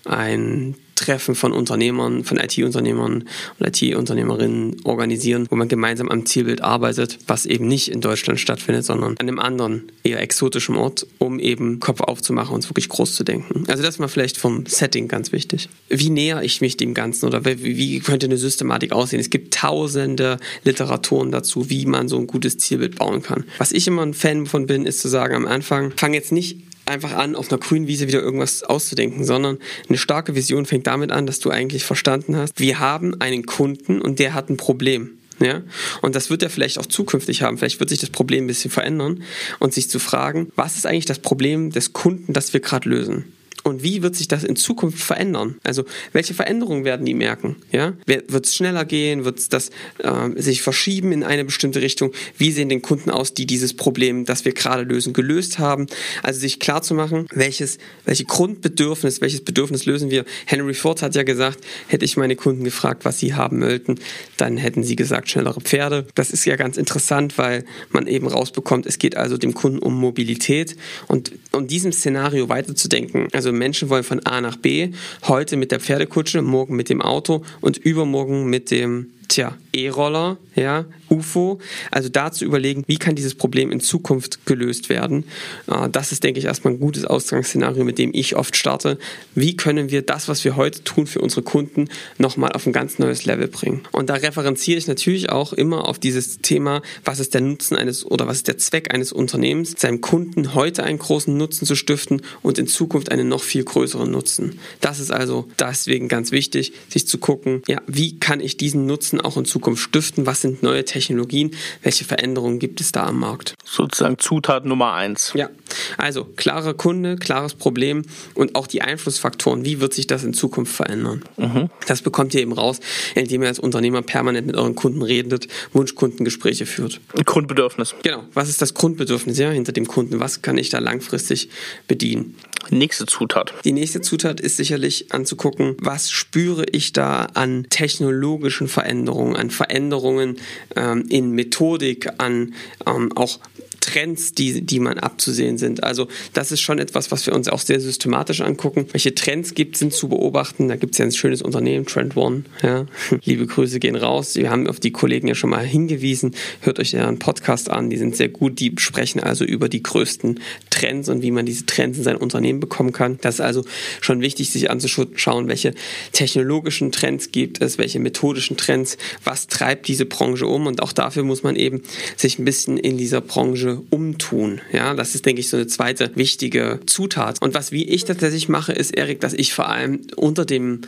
ein 0.06 0.76
Treffen 1.00 1.34
von 1.34 1.54
Unternehmern, 1.54 2.26
von 2.26 2.38
IT-Unternehmern 2.38 3.24
und 3.58 3.82
IT-Unternehmerinnen 3.82 4.82
organisieren, 4.84 5.48
wo 5.50 5.56
man 5.56 5.70
gemeinsam 5.70 6.10
am 6.10 6.26
Zielbild 6.26 6.62
arbeitet, 6.62 7.20
was 7.26 7.46
eben 7.46 7.68
nicht 7.68 7.90
in 7.90 8.02
Deutschland 8.02 8.40
stattfindet, 8.40 8.84
sondern 8.84 9.12
an 9.12 9.28
einem 9.28 9.40
anderen, 9.40 9.92
eher 10.04 10.22
exotischen 10.22 10.76
Ort, 10.76 11.08
um 11.18 11.40
eben 11.40 11.80
Kopf 11.80 12.02
aufzumachen 12.02 12.54
und 12.54 12.70
wirklich 12.70 12.90
groß 12.90 13.16
zu 13.16 13.24
denken. 13.24 13.64
Also 13.68 13.82
das 13.82 13.98
mal 13.98 14.10
vielleicht 14.10 14.38
vom 14.38 14.66
Setting 14.66 15.08
ganz 15.08 15.32
wichtig. 15.32 15.70
Wie 15.88 16.10
näher 16.10 16.44
ich 16.44 16.60
mich 16.60 16.76
dem 16.76 16.94
Ganzen 16.94 17.26
oder 17.26 17.46
wie 17.46 18.00
könnte 18.00 18.26
eine 18.26 18.38
Systematik 18.38 18.92
aussehen? 18.92 19.20
Es 19.20 19.30
gibt 19.30 19.54
tausende 19.54 20.38
Literaturen 20.66 21.32
dazu, 21.32 21.70
wie 21.70 21.86
man 21.86 22.10
so 22.10 22.18
ein 22.18 22.28
gutes 22.28 22.58
Zielbild 22.58 22.98
bauen 22.98 23.22
kann. 23.22 23.46
Was 23.58 23.72
ich 23.72 23.88
immer 23.88 24.02
ein 24.02 24.14
Fan 24.14 24.46
von 24.46 24.66
bin, 24.66 24.86
ist 24.86 25.00
zu 25.00 25.08
sagen 25.08 25.36
am 25.36 25.48
Anfang, 25.48 25.94
fang 25.96 26.14
jetzt 26.14 26.32
nicht 26.32 26.58
einfach 26.89 27.13
an, 27.13 27.36
auf 27.36 27.51
einer 27.51 27.59
grünen 27.59 27.88
Wiese 27.88 28.07
wieder 28.07 28.21
irgendwas 28.21 28.63
auszudenken, 28.63 29.24
sondern 29.24 29.59
eine 29.88 29.97
starke 29.97 30.36
Vision 30.36 30.65
fängt 30.65 30.88
damit 30.88 31.12
an, 31.12 31.25
dass 31.25 31.39
du 31.39 31.50
eigentlich 31.50 31.83
verstanden 31.83 32.36
hast, 32.36 32.59
wir 32.59 32.80
haben 32.80 33.19
einen 33.21 33.45
Kunden 33.45 34.01
und 34.01 34.19
der 34.19 34.33
hat 34.33 34.50
ein 34.50 34.57
Problem. 34.57 35.12
Ja? 35.39 35.62
Und 36.01 36.15
das 36.15 36.30
wird 36.30 36.44
er 36.44 36.50
vielleicht 36.50 36.80
auch 36.80 36.86
zukünftig 36.86 37.41
haben. 37.41 37.57
Vielleicht 37.57 37.80
wird 37.80 37.89
sich 37.89 38.00
das 38.00 38.09
Problem 38.09 38.44
ein 38.45 38.47
bisschen 38.47 38.71
verändern 38.71 39.24
und 39.59 39.74
sich 39.74 39.89
zu 39.89 40.00
fragen, 40.00 40.51
was 40.56 40.75
ist 40.75 40.86
eigentlich 40.86 41.06
das 41.06 41.19
Problem 41.19 41.71
des 41.71 41.94
Kunden, 41.94 42.33
das 42.33 42.53
wir 42.53 42.59
gerade 42.59 42.89
lösen? 42.89 43.25
Und 43.69 43.83
wie 43.83 44.01
wird 44.01 44.16
sich 44.16 44.27
das 44.27 44.44
in 44.44 44.56
Zukunft 44.56 45.00
verändern? 45.00 45.56
Also 45.63 45.86
welche 46.12 46.33
Veränderungen 46.33 46.86
werden 46.86 47.06
die 47.06 47.13
merken? 47.13 47.56
Ja? 47.71 47.94
Wird 48.06 48.45
es 48.45 48.56
schneller 48.56 48.86
gehen? 48.86 49.25
Wird 49.25 49.54
das 49.54 49.69
äh, 50.00 50.30
sich 50.36 50.62
verschieben 50.62 51.12
in 51.12 51.24
eine 51.24 51.45
bestimmte 51.45 51.81
Richtung? 51.81 52.12
Wie 52.38 52.51
sehen 52.51 52.69
denn 52.69 52.81
Kunden 52.81 53.10
aus, 53.10 53.33
die 53.33 53.45
dieses 53.45 53.74
Problem, 53.74 54.25
das 54.25 54.45
wir 54.45 54.54
gerade 54.54 54.83
lösen, 54.83 55.13
gelöst 55.13 55.60
haben? 55.60 55.88
Also 56.21 56.39
sich 56.42 56.60
klar 56.60 56.81
zu 56.81 56.94
machen, 56.94 57.27
welches, 57.33 57.77
welche 58.06 58.25
Grundbedürfnis, 58.25 59.21
welches 59.21 59.42
Bedürfnis 59.42 59.86
lösen 59.86 60.10
wir? 60.10 60.25
Henry 60.45 60.74
Ford 60.74 61.01
hat 61.01 61.15
ja 61.15 61.24
gesagt, 61.24 61.60
hätte 61.88 62.06
ich 62.06 62.18
meine 62.18 62.36
Kunden 62.36 62.63
gefragt, 62.63 63.06
was 63.06 63.19
sie 63.19 63.33
haben 63.33 63.62
wollten, 63.80 64.00
dann 64.38 64.57
hätten 64.57 64.83
sie 64.83 64.95
gesagt, 64.95 65.30
schnellere 65.30 65.62
Pferde. 65.62 66.07
Das 66.15 66.31
ist 66.31 66.45
ja 66.45 66.56
ganz 66.56 66.77
interessant, 66.77 67.38
weil 67.38 67.65
man 67.89 68.07
eben 68.07 68.27
rausbekommt, 68.27 68.86
es 68.86 68.98
geht 69.00 69.15
also 69.15 69.38
dem 69.38 69.54
Kunden 69.54 69.80
um 69.80 69.95
Mobilität 69.95 70.75
und 71.07 71.31
um 71.51 71.68
diesem 71.68 71.92
Szenario 71.92 72.50
weiterzudenken. 72.50 73.27
Also 73.31 73.51
Menschen 73.60 73.90
wollen 73.90 74.04
von 74.04 74.26
A 74.26 74.42
nach 74.42 74.56
B, 74.56 74.90
heute 75.28 75.56
mit 75.58 75.72
der 75.72 75.80
Pferdekutsche, 75.80 76.42
morgen 76.42 76.76
mit 76.76 76.90
dem 76.90 77.02
Auto 77.02 77.44
und 77.62 77.78
übermorgen 77.78 78.50
mit 78.50 78.72
dem 78.72 79.12
tja, 79.28 79.56
E-Roller, 79.74 80.38
ja, 80.56 80.86
UFO. 81.10 81.60
Also 81.92 82.10
da 82.10 82.31
zu 82.31 82.45
überlegen, 82.45 82.83
wie 82.88 82.98
kann 82.98 83.16
dieses 83.16 83.36
Problem 83.36 83.71
in 83.71 83.80
Zukunft 83.80 84.45
gelöst 84.45 84.89
werden. 84.89 85.25
Äh, 85.68 85.89
das 85.89 86.12
ist, 86.12 86.24
denke 86.24 86.39
ich, 86.39 86.45
erstmal 86.45 86.74
ein 86.74 86.80
gutes 86.80 87.06
Ausgangsszenario, 87.06 87.83
mit 87.83 87.98
dem 87.98 88.12
ich 88.13 88.36
oft 88.36 88.56
starte. 88.56 88.98
Wie 89.36 89.57
können 89.57 89.89
wir 89.89 90.01
das, 90.01 90.27
was 90.27 90.44
wir 90.44 90.56
heute 90.56 90.83
tun 90.83 91.07
für 91.07 91.19
unsere 91.19 91.42
Kunden, 91.42 91.89
nochmal 92.18 92.51
auf 92.54 92.66
ein 92.66 92.74
ganz 92.74 93.00
neues 93.00 93.25
Level 93.25 93.48
bringen? 93.48 93.81
Und 93.92 94.10
da 94.10 94.16
referenziere 94.16 94.77
ich 94.77 94.88
natürlich 94.88 95.30
auch 95.30 95.54
immer 95.54 95.88
auf 95.88 96.00
dieses 96.00 96.39
Thema, 96.39 96.81
was 97.04 97.19
ist 97.19 97.33
der 97.33 97.42
Nutzen 97.42 97.75
eines 97.75 98.06
oder 98.06 98.27
was 98.27 98.38
ist 98.38 98.48
der 98.48 98.57
Zweck 98.57 98.94
eines 98.94 99.12
Unternehmens, 99.12 99.75
seinem 99.77 100.01
Kunden 100.01 100.54
heute 100.54 100.83
einen 100.83 101.00
großen 101.00 101.36
Nutzen 101.36 101.65
zu 101.65 101.75
stiften 101.75 102.22
und 102.42 102.57
in 102.57 102.68
Zukunft 102.68 103.12
einen 103.12 103.27
noch 103.27 103.44
viel 103.44 103.63
größeren 103.63 104.10
Nutzen. 104.10 104.60
Das 104.81 105.00
ist 105.00 105.12
also 105.12 105.48
deswegen 105.60 106.07
ganz 106.07 106.31
wichtig, 106.31 106.74
sich 106.89 107.07
zu 107.07 107.18
gucken, 107.18 107.63
ja, 107.68 107.81
wie 107.88 108.19
kann 108.19 108.39
ich 108.39 108.57
diesen 108.57 108.86
Nutzen 108.86 109.00
Nutzen 109.00 109.22
auch 109.22 109.38
in 109.38 109.45
Zukunft 109.45 109.59
stiften? 109.76 110.26
Was 110.26 110.42
sind 110.42 110.64
neue 110.64 110.86
Technologien? 110.86 111.52
Welche 111.84 112.06
Veränderungen 112.06 112.60
gibt 112.60 112.82
es 112.82 112.92
da 112.92 113.06
am 113.06 113.20
Markt? 113.20 113.56
Sozusagen 113.64 114.18
Zutat 114.18 114.66
Nummer 114.66 114.94
eins. 114.94 115.32
Ja, 115.36 115.50
also 115.98 116.26
klarer 116.26 116.74
Kunde, 116.74 117.18
klares 117.18 117.54
Problem 117.54 118.04
und 118.34 118.56
auch 118.56 118.68
die 118.68 118.82
Einflussfaktoren. 118.82 119.66
Wie 119.66 119.80
wird 119.80 119.94
sich 119.94 120.08
das 120.08 120.24
in 120.24 120.34
Zukunft 120.34 120.76
verändern? 120.76 121.24
Mhm. 121.38 121.70
Das 121.88 122.02
bekommt 122.02 122.34
ihr 122.34 122.42
eben 122.42 122.54
raus, 122.54 122.80
indem 123.16 123.44
ihr 123.44 123.48
als 123.48 123.60
Unternehmer 123.60 124.02
permanent 124.02 124.48
mit 124.48 124.56
euren 124.56 124.76
Kunden 124.76 125.02
redet, 125.02 125.48
Wunschkundengespräche 125.74 126.66
führt. 126.66 127.00
Grundbedürfnis. 127.26 127.96
Genau. 128.04 128.24
Was 128.34 128.50
ist 128.50 128.62
das 128.62 128.74
Grundbedürfnis 128.74 129.38
ja, 129.38 129.50
hinter 129.50 129.72
dem 129.72 129.88
Kunden? 129.88 130.20
Was 130.20 130.42
kann 130.42 130.58
ich 130.58 130.70
da 130.70 130.80
langfristig 130.80 131.50
bedienen? 131.88 132.36
Nächste 132.70 133.06
Zutat. 133.06 133.54
Die 133.66 133.72
nächste 133.72 134.02
Zutat 134.02 134.40
ist 134.40 134.58
sicherlich 134.58 135.12
anzugucken, 135.13 135.75
was 135.80 136.12
spüre 136.12 136.66
ich 136.72 136.94
da 136.94 137.28
an 137.34 137.68
technologischen 137.70 138.68
Veränderungen, 138.68 139.36
an 139.36 139.50
Veränderungen 139.50 140.38
ähm, 140.75 141.06
in 141.10 141.32
Methodik, 141.32 142.10
an 142.18 142.54
ähm, 142.86 143.12
auch 143.16 143.39
Trends, 143.79 144.33
die, 144.33 144.62
die 144.62 144.79
man 144.79 145.00
abzusehen 145.00 145.57
sind. 145.57 145.83
Also 145.83 146.07
das 146.33 146.51
ist 146.51 146.62
schon 146.62 146.79
etwas, 146.79 147.12
was 147.12 147.25
wir 147.25 147.33
uns 147.33 147.48
auch 147.48 147.59
sehr 147.59 147.79
systematisch 147.79 148.41
angucken. 148.41 148.88
Welche 148.91 149.15
Trends 149.15 149.53
gibt 149.53 149.77
sind 149.77 149.93
zu 149.93 150.09
beobachten. 150.09 150.67
Da 150.67 150.75
gibt 150.75 150.93
es 150.93 151.00
ja 151.00 151.05
ein 151.05 151.12
schönes 151.12 151.41
Unternehmen, 151.41 151.86
Trend 151.86 152.15
One. 152.15 152.43
Ja. 152.62 152.86
Liebe 153.24 153.45
Grüße 153.45 153.79
gehen 153.79 153.95
raus. 153.95 154.36
Wir 154.36 154.50
haben 154.50 154.67
auf 154.67 154.79
die 154.79 154.91
Kollegen 154.91 155.27
ja 155.27 155.36
schon 155.36 155.50
mal 155.50 155.65
hingewiesen. 155.65 156.36
Hört 156.62 156.79
euch 156.79 156.95
einen 156.95 157.19
Podcast 157.19 157.69
an. 157.69 157.89
Die 157.89 157.98
sind 157.98 158.15
sehr 158.15 158.29
gut. 158.29 158.59
Die 158.59 158.74
sprechen 158.77 159.19
also 159.19 159.43
über 159.45 159.69
die 159.69 159.83
größten 159.83 160.39
Trends 160.69 161.09
und 161.09 161.21
wie 161.21 161.31
man 161.31 161.45
diese 161.45 161.65
Trends 161.65 161.98
in 161.98 162.03
sein 162.03 162.17
Unternehmen 162.17 162.59
bekommen 162.59 162.91
kann. 162.91 163.17
Das 163.21 163.36
ist 163.36 163.41
also 163.41 163.65
schon 164.01 164.21
wichtig, 164.21 164.50
sich 164.50 164.69
anzuschauen, 164.69 165.48
welche 165.48 165.74
technologischen 166.12 166.91
Trends 166.91 167.31
gibt 167.31 167.62
es, 167.62 167.77
welche 167.77 168.00
methodischen 168.00 168.57
Trends, 168.57 168.98
was 169.24 169.48
treibt 169.48 169.88
diese 169.88 170.05
Branche 170.05 170.48
um. 170.48 170.67
Und 170.67 170.81
auch 170.81 170.93
dafür 170.93 171.24
muss 171.24 171.43
man 171.43 171.55
eben 171.55 171.83
sich 172.17 172.39
ein 172.39 172.45
bisschen 172.45 172.77
in 172.77 172.98
dieser 172.98 173.21
Branche 173.21 173.69
Branche 173.70 173.84
umtun. 173.90 174.62
Ja, 174.72 174.94
das 174.94 175.16
ist, 175.16 175.26
denke 175.26 175.42
ich, 175.42 175.50
so 175.50 175.58
eine 175.58 175.68
zweite 175.68 176.12
wichtige 176.16 176.80
Zutat. 176.86 177.42
Und 177.42 177.54
was 177.54 177.72
wie 177.72 177.88
ich 177.88 178.06
tatsächlich 178.06 178.50
mache, 178.50 178.74
ist, 178.74 178.92
Erik, 178.92 179.20
dass 179.22 179.34
ich 179.34 179.54
vor 179.54 179.70
allem 179.70 180.02
unter 180.16 180.46
dem 180.46 180.82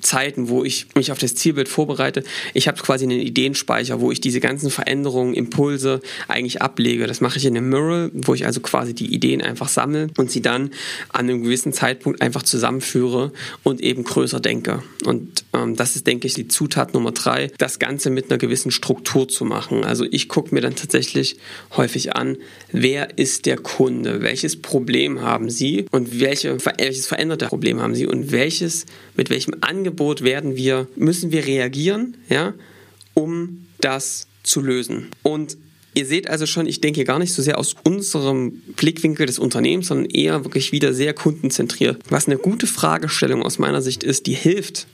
Zeiten, 0.00 0.48
wo 0.48 0.64
ich 0.64 0.86
mich 0.94 1.12
auf 1.12 1.18
das 1.18 1.34
Zielbild 1.34 1.68
vorbereite. 1.68 2.24
Ich 2.54 2.68
habe 2.68 2.80
quasi 2.80 3.04
einen 3.04 3.20
Ideenspeicher, 3.20 4.00
wo 4.00 4.10
ich 4.10 4.20
diese 4.20 4.40
ganzen 4.40 4.70
Veränderungen, 4.70 5.34
Impulse 5.34 6.00
eigentlich 6.28 6.62
ablege. 6.62 7.06
Das 7.06 7.20
mache 7.20 7.38
ich 7.38 7.44
in 7.44 7.56
einem 7.56 7.70
Mural, 7.70 8.10
wo 8.14 8.34
ich 8.34 8.46
also 8.46 8.60
quasi 8.60 8.94
die 8.94 9.12
Ideen 9.12 9.42
einfach 9.42 9.68
sammle 9.68 10.08
und 10.16 10.30
sie 10.30 10.42
dann 10.42 10.70
an 11.10 11.28
einem 11.28 11.42
gewissen 11.42 11.72
Zeitpunkt 11.72 12.22
einfach 12.22 12.42
zusammenführe 12.42 13.32
und 13.62 13.80
eben 13.80 14.04
größer 14.04 14.40
denke. 14.40 14.82
Und 15.04 15.44
ähm, 15.52 15.76
das 15.76 15.96
ist, 15.96 16.06
denke 16.06 16.26
ich, 16.26 16.34
die 16.34 16.48
Zutat 16.48 16.94
Nummer 16.94 17.12
drei, 17.12 17.50
das 17.58 17.78
Ganze 17.78 18.10
mit 18.10 18.30
einer 18.30 18.38
gewissen 18.38 18.70
Struktur 18.70 19.28
zu 19.28 19.44
machen. 19.44 19.84
Also 19.84 20.04
ich 20.10 20.28
gucke 20.28 20.54
mir 20.54 20.60
dann 20.60 20.76
tatsächlich 20.76 21.36
häufig 21.76 22.16
an, 22.16 22.36
wer 22.72 23.18
ist 23.18 23.46
der 23.46 23.56
Kunde, 23.56 24.22
welches 24.22 24.60
Problem 24.60 25.20
haben 25.22 25.50
sie 25.50 25.86
und 25.90 26.20
welche, 26.20 26.56
welches 26.78 27.06
veränderte 27.06 27.46
Problem 27.46 27.80
haben 27.80 27.94
sie 27.94 28.06
und 28.06 28.32
welches, 28.32 28.86
mit 29.16 29.30
welchem 29.30 29.54
Angebot 29.60 29.89
Angebot 29.90 30.22
werden 30.22 30.54
wir, 30.54 30.86
müssen 30.94 31.32
wir 31.32 31.46
reagieren, 31.46 32.16
ja, 32.28 32.54
um 33.14 33.66
das 33.80 34.28
zu 34.44 34.60
lösen. 34.60 35.08
Und 35.22 35.56
Ihr 35.92 36.06
seht 36.06 36.30
also 36.30 36.46
schon, 36.46 36.66
ich 36.66 36.80
denke 36.80 37.02
gar 37.02 37.18
nicht 37.18 37.32
so 37.34 37.42
sehr 37.42 37.58
aus 37.58 37.74
unserem 37.82 38.52
Blickwinkel 38.76 39.26
des 39.26 39.40
Unternehmens, 39.40 39.88
sondern 39.88 40.08
eher 40.08 40.44
wirklich 40.44 40.70
wieder 40.70 40.94
sehr 40.94 41.14
kundenzentriert. 41.14 42.00
Was 42.10 42.28
eine 42.28 42.38
gute 42.38 42.68
Fragestellung 42.68 43.42
aus 43.42 43.58
meiner 43.58 43.82
Sicht 43.82 44.04
ist, 44.04 44.28
die 44.28 44.34
hilft, 44.34 44.86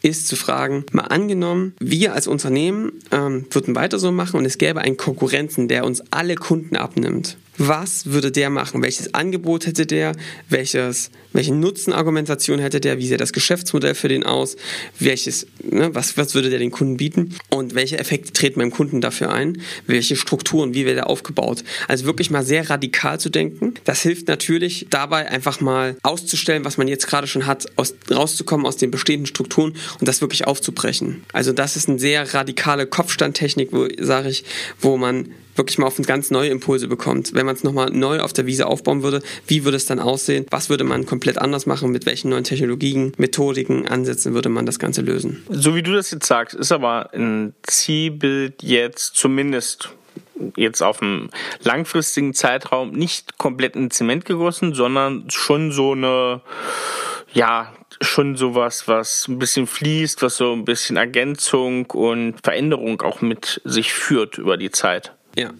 ist 0.00 0.28
zu 0.28 0.36
fragen, 0.36 0.86
mal 0.92 1.02
angenommen, 1.02 1.74
wir 1.78 2.14
als 2.14 2.26
Unternehmen 2.26 2.92
ähm, 3.12 3.44
würden 3.50 3.74
weiter 3.74 3.98
so 3.98 4.12
machen 4.12 4.38
und 4.38 4.46
es 4.46 4.56
gäbe 4.56 4.80
einen 4.80 4.96
Konkurrenten, 4.96 5.68
der 5.68 5.84
uns 5.84 6.02
alle 6.10 6.36
Kunden 6.36 6.74
abnimmt 6.74 7.36
was 7.60 8.06
würde 8.06 8.32
der 8.32 8.48
machen? 8.48 8.82
Welches 8.82 9.12
Angebot 9.12 9.66
hätte 9.66 9.84
der? 9.84 10.16
Welches, 10.48 11.10
welche 11.34 11.54
Nutzenargumentation 11.54 12.58
hätte 12.58 12.80
der? 12.80 12.96
Wie 12.96 13.06
sähe 13.06 13.18
das 13.18 13.34
Geschäftsmodell 13.34 13.94
für 13.94 14.08
den 14.08 14.24
aus? 14.24 14.56
Welches, 14.98 15.46
ne, 15.62 15.94
was, 15.94 16.16
was 16.16 16.34
würde 16.34 16.48
der 16.48 16.58
den 16.58 16.70
Kunden 16.70 16.96
bieten? 16.96 17.36
Und 17.50 17.74
welche 17.74 17.98
Effekte 17.98 18.32
treten 18.32 18.60
beim 18.60 18.70
Kunden 18.70 19.02
dafür 19.02 19.30
ein? 19.30 19.60
Welche 19.86 20.16
Strukturen, 20.16 20.72
wie 20.72 20.86
wäre 20.86 20.94
der 20.94 21.10
aufgebaut? 21.10 21.62
Also 21.86 22.06
wirklich 22.06 22.30
mal 22.30 22.42
sehr 22.42 22.70
radikal 22.70 23.20
zu 23.20 23.28
denken. 23.28 23.74
Das 23.84 24.00
hilft 24.00 24.28
natürlich 24.28 24.86
dabei, 24.88 25.30
einfach 25.30 25.60
mal 25.60 25.96
auszustellen, 26.02 26.64
was 26.64 26.78
man 26.78 26.88
jetzt 26.88 27.08
gerade 27.08 27.26
schon 27.26 27.44
hat, 27.44 27.66
aus, 27.76 27.94
rauszukommen 28.10 28.64
aus 28.64 28.78
den 28.78 28.90
bestehenden 28.90 29.26
Strukturen 29.26 29.76
und 29.98 30.08
das 30.08 30.22
wirklich 30.22 30.46
aufzubrechen. 30.46 31.24
Also 31.34 31.52
das 31.52 31.76
ist 31.76 31.90
eine 31.90 31.98
sehr 31.98 32.32
radikale 32.32 32.86
Kopfstandtechnik, 32.86 33.68
sage 34.00 34.30
ich, 34.30 34.44
wo 34.80 34.96
man 34.96 35.28
wirklich 35.60 35.78
mal 35.78 35.86
auf 35.86 36.00
ganz 36.06 36.30
neue 36.30 36.48
Impulse 36.48 36.88
bekommt. 36.88 37.34
Wenn 37.34 37.44
man 37.44 37.54
es 37.54 37.62
nochmal 37.62 37.90
neu 37.90 38.20
auf 38.20 38.32
der 38.32 38.46
Wiese 38.46 38.66
aufbauen 38.66 39.02
würde, 39.02 39.22
wie 39.46 39.64
würde 39.64 39.76
es 39.76 39.84
dann 39.84 40.00
aussehen? 40.00 40.46
Was 40.50 40.70
würde 40.70 40.84
man 40.84 41.04
komplett 41.04 41.38
anders 41.38 41.66
machen? 41.66 41.90
Mit 41.90 42.06
welchen 42.06 42.30
neuen 42.30 42.44
Technologien, 42.44 43.12
Methodiken, 43.18 43.86
Ansätzen 43.86 44.32
würde 44.32 44.48
man 44.48 44.64
das 44.64 44.78
Ganze 44.78 45.02
lösen? 45.02 45.44
So 45.50 45.74
wie 45.74 45.82
du 45.82 45.92
das 45.92 46.10
jetzt 46.10 46.26
sagst, 46.26 46.56
ist 46.56 46.72
aber 46.72 47.10
ein 47.12 47.54
Zielbild 47.62 48.62
jetzt 48.62 49.16
zumindest 49.16 49.90
jetzt 50.56 50.82
auf 50.82 51.02
einem 51.02 51.28
langfristigen 51.62 52.32
Zeitraum 52.32 52.92
nicht 52.92 53.36
komplett 53.36 53.76
in 53.76 53.90
Zement 53.90 54.24
gegossen, 54.24 54.72
sondern 54.72 55.28
schon 55.28 55.70
so 55.70 55.92
eine, 55.92 56.40
ja, 57.34 57.74
schon 58.00 58.36
sowas, 58.36 58.88
was 58.88 59.28
ein 59.28 59.38
bisschen 59.38 59.66
fließt, 59.66 60.22
was 60.22 60.38
so 60.38 60.52
ein 60.54 60.64
bisschen 60.64 60.96
Ergänzung 60.96 61.86
und 61.90 62.36
Veränderung 62.42 63.02
auch 63.02 63.20
mit 63.20 63.60
sich 63.64 63.92
führt 63.92 64.38
über 64.38 64.56
die 64.56 64.70
Zeit. 64.70 65.12
Ja, 65.36 65.52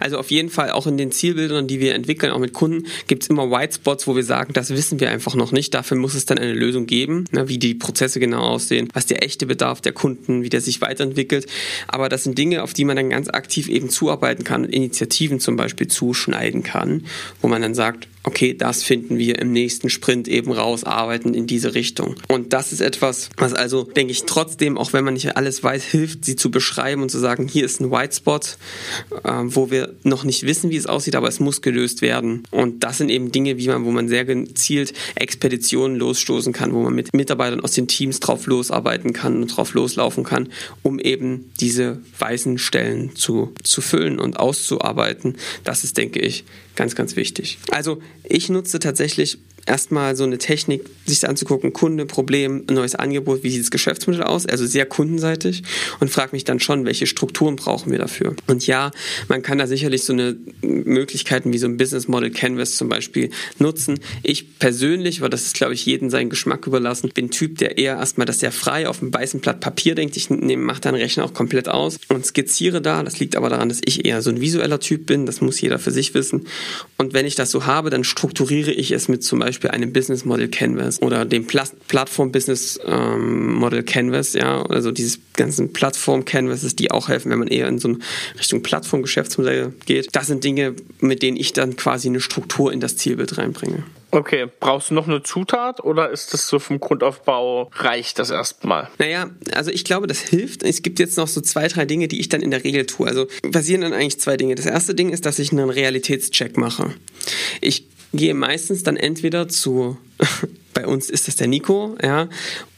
also 0.00 0.16
auf 0.16 0.30
jeden 0.30 0.48
Fall 0.48 0.70
auch 0.70 0.86
in 0.86 0.96
den 0.96 1.12
Zielbildern, 1.12 1.66
die 1.66 1.80
wir 1.80 1.94
entwickeln, 1.94 2.32
auch 2.32 2.38
mit 2.38 2.54
Kunden, 2.54 2.86
gibt 3.08 3.24
es 3.24 3.28
immer 3.28 3.50
White 3.50 3.74
Spots, 3.74 4.06
wo 4.06 4.16
wir 4.16 4.22
sagen, 4.22 4.54
das 4.54 4.70
wissen 4.70 5.00
wir 5.00 5.10
einfach 5.10 5.34
noch 5.34 5.52
nicht. 5.52 5.74
Dafür 5.74 5.98
muss 5.98 6.14
es 6.14 6.24
dann 6.24 6.38
eine 6.38 6.54
Lösung 6.54 6.86
geben, 6.86 7.26
ne, 7.30 7.46
wie 7.46 7.58
die 7.58 7.74
Prozesse 7.74 8.20
genau 8.20 8.40
aussehen, 8.40 8.88
was 8.94 9.04
der 9.04 9.22
echte 9.22 9.44
Bedarf 9.44 9.82
der 9.82 9.92
Kunden, 9.92 10.42
wie 10.42 10.48
der 10.48 10.62
sich 10.62 10.80
weiterentwickelt. 10.80 11.46
Aber 11.88 12.08
das 12.08 12.24
sind 12.24 12.38
Dinge, 12.38 12.62
auf 12.62 12.72
die 12.72 12.86
man 12.86 12.96
dann 12.96 13.10
ganz 13.10 13.28
aktiv 13.28 13.68
eben 13.68 13.90
zuarbeiten 13.90 14.44
kann, 14.44 14.64
Initiativen 14.64 15.40
zum 15.40 15.56
Beispiel 15.56 15.88
zuschneiden 15.88 16.62
kann, 16.62 17.04
wo 17.42 17.48
man 17.48 17.60
dann 17.60 17.74
sagt, 17.74 18.08
okay, 18.28 18.52
das 18.52 18.82
finden 18.82 19.16
wir 19.16 19.38
im 19.38 19.52
nächsten 19.52 19.88
Sprint 19.88 20.28
eben 20.28 20.52
raus, 20.52 20.84
arbeiten 20.84 21.32
in 21.32 21.46
diese 21.46 21.74
Richtung. 21.74 22.14
Und 22.28 22.52
das 22.52 22.72
ist 22.72 22.82
etwas, 22.82 23.30
was 23.38 23.54
also, 23.54 23.84
denke 23.84 24.12
ich, 24.12 24.24
trotzdem, 24.24 24.76
auch 24.76 24.92
wenn 24.92 25.02
man 25.02 25.14
nicht 25.14 25.34
alles 25.38 25.64
weiß, 25.64 25.82
hilft, 25.82 26.26
sie 26.26 26.36
zu 26.36 26.50
beschreiben 26.50 27.00
und 27.00 27.10
zu 27.10 27.18
sagen, 27.18 27.48
hier 27.48 27.64
ist 27.64 27.80
ein 27.80 27.90
White 27.90 28.16
Spot, 28.16 28.40
äh, 29.24 29.32
wo 29.44 29.70
wir 29.70 29.94
noch 30.02 30.24
nicht 30.24 30.42
wissen, 30.42 30.68
wie 30.68 30.76
es 30.76 30.84
aussieht, 30.84 31.16
aber 31.16 31.26
es 31.26 31.40
muss 31.40 31.62
gelöst 31.62 32.02
werden. 32.02 32.42
Und 32.50 32.84
das 32.84 32.98
sind 32.98 33.08
eben 33.08 33.32
Dinge, 33.32 33.56
wie 33.56 33.68
man, 33.68 33.86
wo 33.86 33.92
man 33.92 34.08
sehr 34.08 34.26
gezielt 34.26 34.92
Expeditionen 35.14 35.96
losstoßen 35.96 36.52
kann, 36.52 36.74
wo 36.74 36.82
man 36.82 36.94
mit 36.94 37.14
Mitarbeitern 37.14 37.60
aus 37.60 37.72
den 37.72 37.88
Teams 37.88 38.20
drauf 38.20 38.46
losarbeiten 38.46 39.14
kann 39.14 39.40
und 39.40 39.56
drauf 39.56 39.72
loslaufen 39.72 40.24
kann, 40.24 40.50
um 40.82 40.98
eben 40.98 41.50
diese 41.60 42.02
weißen 42.18 42.58
Stellen 42.58 43.16
zu, 43.16 43.54
zu 43.62 43.80
füllen 43.80 44.18
und 44.18 44.38
auszuarbeiten. 44.38 45.36
Das 45.64 45.82
ist, 45.82 45.96
denke 45.96 46.20
ich, 46.20 46.44
ganz, 46.78 46.94
ganz 46.94 47.16
wichtig. 47.16 47.58
Also 47.72 48.00
ich 48.24 48.48
nutze 48.48 48.78
tatsächlich 48.78 49.38
erstmal 49.68 50.16
so 50.16 50.24
eine 50.24 50.38
Technik, 50.38 50.84
sich 51.06 51.26
anzugucken, 51.28 51.72
Kunde, 51.72 52.06
Problem, 52.06 52.64
neues 52.70 52.94
Angebot, 52.94 53.42
wie 53.42 53.50
sieht 53.50 53.62
das 53.62 53.70
Geschäftsmodell 53.70 54.22
aus, 54.22 54.46
also 54.46 54.66
sehr 54.66 54.86
kundenseitig 54.86 55.62
und 56.00 56.10
frage 56.10 56.30
mich 56.32 56.44
dann 56.44 56.60
schon, 56.60 56.84
welche 56.84 57.06
Strukturen 57.06 57.56
brauchen 57.56 57.92
wir 57.92 57.98
dafür. 57.98 58.34
Und 58.46 58.66
ja, 58.66 58.90
man 59.28 59.42
kann 59.42 59.58
da 59.58 59.66
sicherlich 59.66 60.04
so 60.04 60.12
eine 60.12 60.36
Möglichkeiten 60.62 61.52
wie 61.52 61.58
so 61.58 61.66
ein 61.66 61.76
Business 61.76 62.08
Model 62.08 62.30
Canvas 62.30 62.76
zum 62.76 62.88
Beispiel 62.88 63.30
nutzen. 63.58 64.00
Ich 64.22 64.58
persönlich, 64.58 65.20
weil 65.20 65.30
das 65.30 65.44
ist 65.44 65.54
glaube 65.54 65.74
ich 65.74 65.86
jedem 65.86 66.10
seinen 66.10 66.30
Geschmack 66.30 66.66
überlassen, 66.66 67.10
bin 67.14 67.30
Typ, 67.30 67.58
der 67.58 67.78
eher 67.78 67.96
erstmal 67.96 68.26
das 68.26 68.40
sehr 68.40 68.52
frei 68.52 68.88
auf 68.88 69.02
einem 69.02 69.12
weißen 69.12 69.40
Blatt 69.40 69.60
Papier 69.60 69.94
denkt. 69.94 70.16
Ich 70.16 70.30
mache 70.30 70.80
dann 70.80 70.94
Rechner 70.94 71.24
auch 71.24 71.34
komplett 71.34 71.68
aus 71.68 71.98
und 72.08 72.24
skizziere 72.24 72.80
da. 72.80 73.02
Das 73.02 73.18
liegt 73.18 73.36
aber 73.36 73.50
daran, 73.50 73.68
dass 73.68 73.80
ich 73.84 74.04
eher 74.04 74.22
so 74.22 74.30
ein 74.30 74.40
visueller 74.40 74.80
Typ 74.80 75.06
bin. 75.06 75.26
Das 75.26 75.40
muss 75.40 75.60
jeder 75.60 75.78
für 75.78 75.90
sich 75.90 76.14
wissen. 76.14 76.46
Und 76.96 77.14
wenn 77.14 77.26
ich 77.26 77.34
das 77.34 77.50
so 77.50 77.66
habe, 77.66 77.90
dann 77.90 78.04
strukturiere 78.04 78.72
ich 78.72 78.92
es 78.92 79.08
mit 79.08 79.22
zum 79.22 79.38
Beispiel 79.38 79.57
Beispiel 79.58 79.70
einem 79.70 79.92
Business 79.92 80.24
Model 80.24 80.48
Canvas 80.48 81.02
oder 81.02 81.24
dem 81.24 81.46
Pla 81.46 81.64
Plattform 81.88 82.30
Business 82.30 82.78
ähm, 82.86 83.54
Model 83.54 83.82
Canvas, 83.82 84.34
ja, 84.34 84.62
also 84.62 84.92
dieses 84.92 85.18
ganzen 85.34 85.72
Plattform 85.72 86.24
Canvases, 86.24 86.76
die 86.76 86.92
auch 86.92 87.08
helfen, 87.08 87.30
wenn 87.32 87.40
man 87.40 87.48
eher 87.48 87.66
in 87.66 87.78
so 87.78 87.88
eine 87.88 87.98
Richtung 88.38 88.62
Plattform 88.62 89.02
Geschäftsmodell 89.02 89.72
geht. 89.86 90.14
Das 90.14 90.28
sind 90.28 90.44
Dinge, 90.44 90.76
mit 91.00 91.22
denen 91.22 91.36
ich 91.36 91.52
dann 91.52 91.76
quasi 91.76 92.08
eine 92.08 92.20
Struktur 92.20 92.72
in 92.72 92.78
das 92.78 92.96
Zielbild 92.96 93.36
reinbringe. 93.36 93.82
Okay, 94.10 94.46
brauchst 94.60 94.90
du 94.90 94.94
noch 94.94 95.06
eine 95.06 95.22
Zutat 95.22 95.84
oder 95.84 96.10
ist 96.10 96.32
das 96.32 96.46
so 96.46 96.58
vom 96.58 96.80
Grundaufbau 96.80 97.70
reicht 97.74 98.18
das 98.18 98.30
erstmal? 98.30 98.88
Naja, 98.98 99.30
also 99.52 99.70
ich 99.70 99.84
glaube, 99.84 100.06
das 100.06 100.20
hilft. 100.20 100.62
Es 100.62 100.82
gibt 100.82 100.98
jetzt 100.98 101.18
noch 101.18 101.28
so 101.28 101.42
zwei, 101.42 101.68
drei 101.68 101.84
Dinge, 101.84 102.08
die 102.08 102.20
ich 102.20 102.28
dann 102.28 102.40
in 102.40 102.50
der 102.50 102.64
Regel 102.64 102.86
tue. 102.86 103.06
Also 103.06 103.26
passieren 103.50 103.82
dann 103.82 103.92
eigentlich 103.92 104.20
zwei 104.20 104.36
Dinge. 104.38 104.54
Das 104.54 104.64
erste 104.64 104.94
Ding 104.94 105.10
ist, 105.10 105.26
dass 105.26 105.38
ich 105.38 105.52
einen 105.52 105.68
Realitätscheck 105.68 106.56
mache. 106.56 106.94
Ich 107.60 107.84
gehe 108.12 108.34
meistens 108.34 108.82
dann 108.82 108.96
entweder 108.96 109.48
zu, 109.48 109.96
bei 110.74 110.86
uns 110.86 111.10
ist 111.10 111.28
das 111.28 111.36
der 111.36 111.48
Nico, 111.48 111.96
ja, 112.02 112.28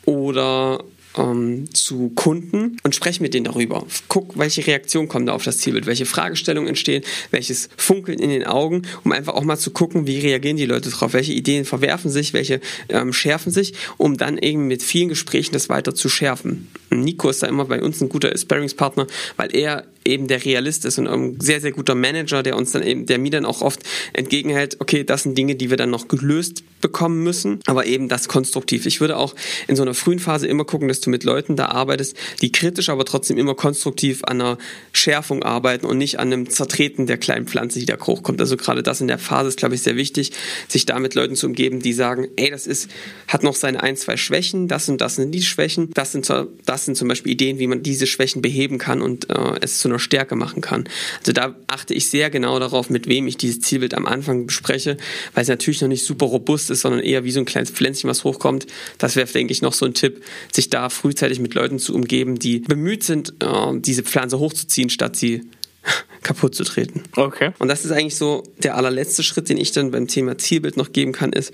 oder 0.04 0.84
ähm, 1.16 1.72
zu 1.72 2.10
Kunden 2.14 2.76
und 2.82 2.94
spreche 2.94 3.22
mit 3.22 3.34
denen 3.34 3.44
darüber. 3.44 3.84
Guck, 4.08 4.38
welche 4.38 4.66
Reaktion 4.66 5.08
kommt 5.08 5.28
da 5.28 5.32
auf 5.32 5.44
das 5.44 5.58
Zielbild, 5.58 5.86
welche 5.86 6.06
Fragestellungen 6.06 6.68
entstehen, 6.68 7.04
welches 7.30 7.68
Funkeln 7.76 8.18
in 8.18 8.30
den 8.30 8.44
Augen, 8.44 8.82
um 9.04 9.12
einfach 9.12 9.34
auch 9.34 9.44
mal 9.44 9.58
zu 9.58 9.70
gucken, 9.70 10.06
wie 10.06 10.20
reagieren 10.20 10.56
die 10.56 10.66
Leute 10.66 10.90
drauf, 10.90 11.12
welche 11.12 11.32
Ideen 11.32 11.64
verwerfen 11.64 12.10
sich, 12.10 12.32
welche 12.32 12.60
ähm, 12.88 13.12
schärfen 13.12 13.52
sich, 13.52 13.74
um 13.96 14.16
dann 14.16 14.38
eben 14.38 14.66
mit 14.66 14.82
vielen 14.82 15.08
Gesprächen 15.08 15.52
das 15.52 15.68
weiter 15.68 15.94
zu 15.94 16.08
schärfen. 16.08 16.68
Nico 16.90 17.28
ist 17.28 17.42
da 17.42 17.46
immer 17.46 17.64
bei 17.64 17.82
uns 17.82 18.00
ein 18.00 18.08
guter 18.08 18.36
Sparringspartner, 18.36 19.06
weil 19.36 19.54
er 19.54 19.86
eben 20.10 20.28
der 20.28 20.44
Realist 20.44 20.84
ist 20.84 20.98
und 20.98 21.06
ein 21.06 21.40
sehr, 21.40 21.60
sehr 21.60 21.72
guter 21.72 21.94
Manager, 21.94 22.42
der 22.42 22.56
uns 22.56 22.72
dann 22.72 22.82
eben, 22.82 23.06
der 23.06 23.18
mir 23.18 23.30
dann 23.30 23.44
auch 23.44 23.62
oft 23.62 23.80
entgegenhält, 24.12 24.76
okay, 24.80 25.04
das 25.04 25.22
sind 25.22 25.36
Dinge, 25.36 25.54
die 25.54 25.70
wir 25.70 25.76
dann 25.76 25.90
noch 25.90 26.08
gelöst 26.08 26.62
bekommen 26.80 27.22
müssen, 27.22 27.60
aber 27.66 27.86
eben 27.86 28.08
das 28.08 28.28
konstruktiv. 28.28 28.86
Ich 28.86 29.00
würde 29.00 29.16
auch 29.16 29.34
in 29.68 29.76
so 29.76 29.82
einer 29.82 29.94
frühen 29.94 30.18
Phase 30.18 30.46
immer 30.46 30.64
gucken, 30.64 30.88
dass 30.88 31.00
du 31.00 31.10
mit 31.10 31.24
Leuten 31.24 31.56
da 31.56 31.66
arbeitest, 31.66 32.16
die 32.40 32.52
kritisch, 32.52 32.88
aber 32.88 33.04
trotzdem 33.04 33.38
immer 33.38 33.54
konstruktiv 33.54 34.24
an 34.24 34.40
einer 34.40 34.58
Schärfung 34.92 35.42
arbeiten 35.42 35.86
und 35.86 35.98
nicht 35.98 36.18
an 36.18 36.32
einem 36.32 36.48
Zertreten 36.48 37.06
der 37.06 37.18
kleinen 37.18 37.46
Pflanze, 37.46 37.78
die 37.78 37.86
da 37.86 37.98
hochkommt. 37.98 38.40
Also 38.40 38.56
gerade 38.56 38.82
das 38.82 39.00
in 39.00 39.08
der 39.08 39.18
Phase 39.18 39.48
ist, 39.48 39.58
glaube 39.58 39.74
ich, 39.74 39.82
sehr 39.82 39.96
wichtig, 39.96 40.32
sich 40.68 40.86
da 40.86 40.98
mit 40.98 41.14
Leuten 41.14 41.36
zu 41.36 41.46
umgeben, 41.46 41.80
die 41.80 41.92
sagen, 41.92 42.28
ey, 42.36 42.50
das 42.50 42.66
ist, 42.66 42.90
hat 43.28 43.42
noch 43.42 43.54
seine 43.54 43.82
ein, 43.82 43.96
zwei 43.96 44.16
Schwächen, 44.16 44.68
das 44.68 44.88
und 44.88 45.00
das 45.00 45.16
sind 45.16 45.32
die 45.32 45.42
Schwächen, 45.42 45.90
das 45.92 46.12
sind, 46.12 46.28
das 46.64 46.84
sind 46.84 46.96
zum 46.96 47.08
Beispiel 47.08 47.32
Ideen, 47.32 47.58
wie 47.58 47.66
man 47.66 47.82
diese 47.82 48.06
Schwächen 48.06 48.42
beheben 48.42 48.78
kann 48.78 49.02
und 49.02 49.30
äh, 49.30 49.58
es 49.60 49.78
zu 49.78 49.88
einer 49.88 49.98
Stärke 50.00 50.36
machen 50.36 50.60
kann. 50.60 50.88
Also 51.18 51.32
da 51.32 51.54
achte 51.66 51.94
ich 51.94 52.08
sehr 52.08 52.30
genau 52.30 52.58
darauf, 52.58 52.90
mit 52.90 53.06
wem 53.06 53.26
ich 53.26 53.36
dieses 53.36 53.60
Zielbild 53.60 53.94
am 53.94 54.06
Anfang 54.06 54.46
bespreche, 54.46 54.96
weil 55.34 55.42
es 55.42 55.48
natürlich 55.48 55.80
noch 55.80 55.88
nicht 55.88 56.04
super 56.04 56.26
robust 56.26 56.70
ist, 56.70 56.80
sondern 56.80 57.00
eher 57.00 57.24
wie 57.24 57.30
so 57.30 57.40
ein 57.40 57.46
kleines 57.46 57.70
Pflänzchen, 57.70 58.08
was 58.08 58.24
hochkommt. 58.24 58.66
Das 58.98 59.16
wäre, 59.16 59.28
denke 59.28 59.52
ich, 59.52 59.62
noch 59.62 59.72
so 59.72 59.86
ein 59.86 59.94
Tipp, 59.94 60.24
sich 60.52 60.70
da 60.70 60.88
frühzeitig 60.88 61.40
mit 61.40 61.54
Leuten 61.54 61.78
zu 61.78 61.94
umgeben, 61.94 62.38
die 62.38 62.60
bemüht 62.60 63.04
sind, 63.04 63.34
äh, 63.42 63.78
diese 63.78 64.02
Pflanze 64.02 64.38
hochzuziehen, 64.38 64.90
statt 64.90 65.16
sie 65.16 65.42
kaputt 66.22 66.54
zu 66.54 66.64
treten. 66.64 67.02
Okay. 67.16 67.52
Und 67.58 67.68
das 67.68 67.84
ist 67.84 67.92
eigentlich 67.92 68.16
so 68.16 68.42
der 68.62 68.76
allerletzte 68.76 69.22
Schritt, 69.22 69.48
den 69.48 69.56
ich 69.56 69.72
dann 69.72 69.90
beim 69.90 70.08
Thema 70.08 70.38
Zielbild 70.38 70.76
noch 70.76 70.92
geben 70.92 71.12
kann, 71.12 71.32
ist, 71.32 71.52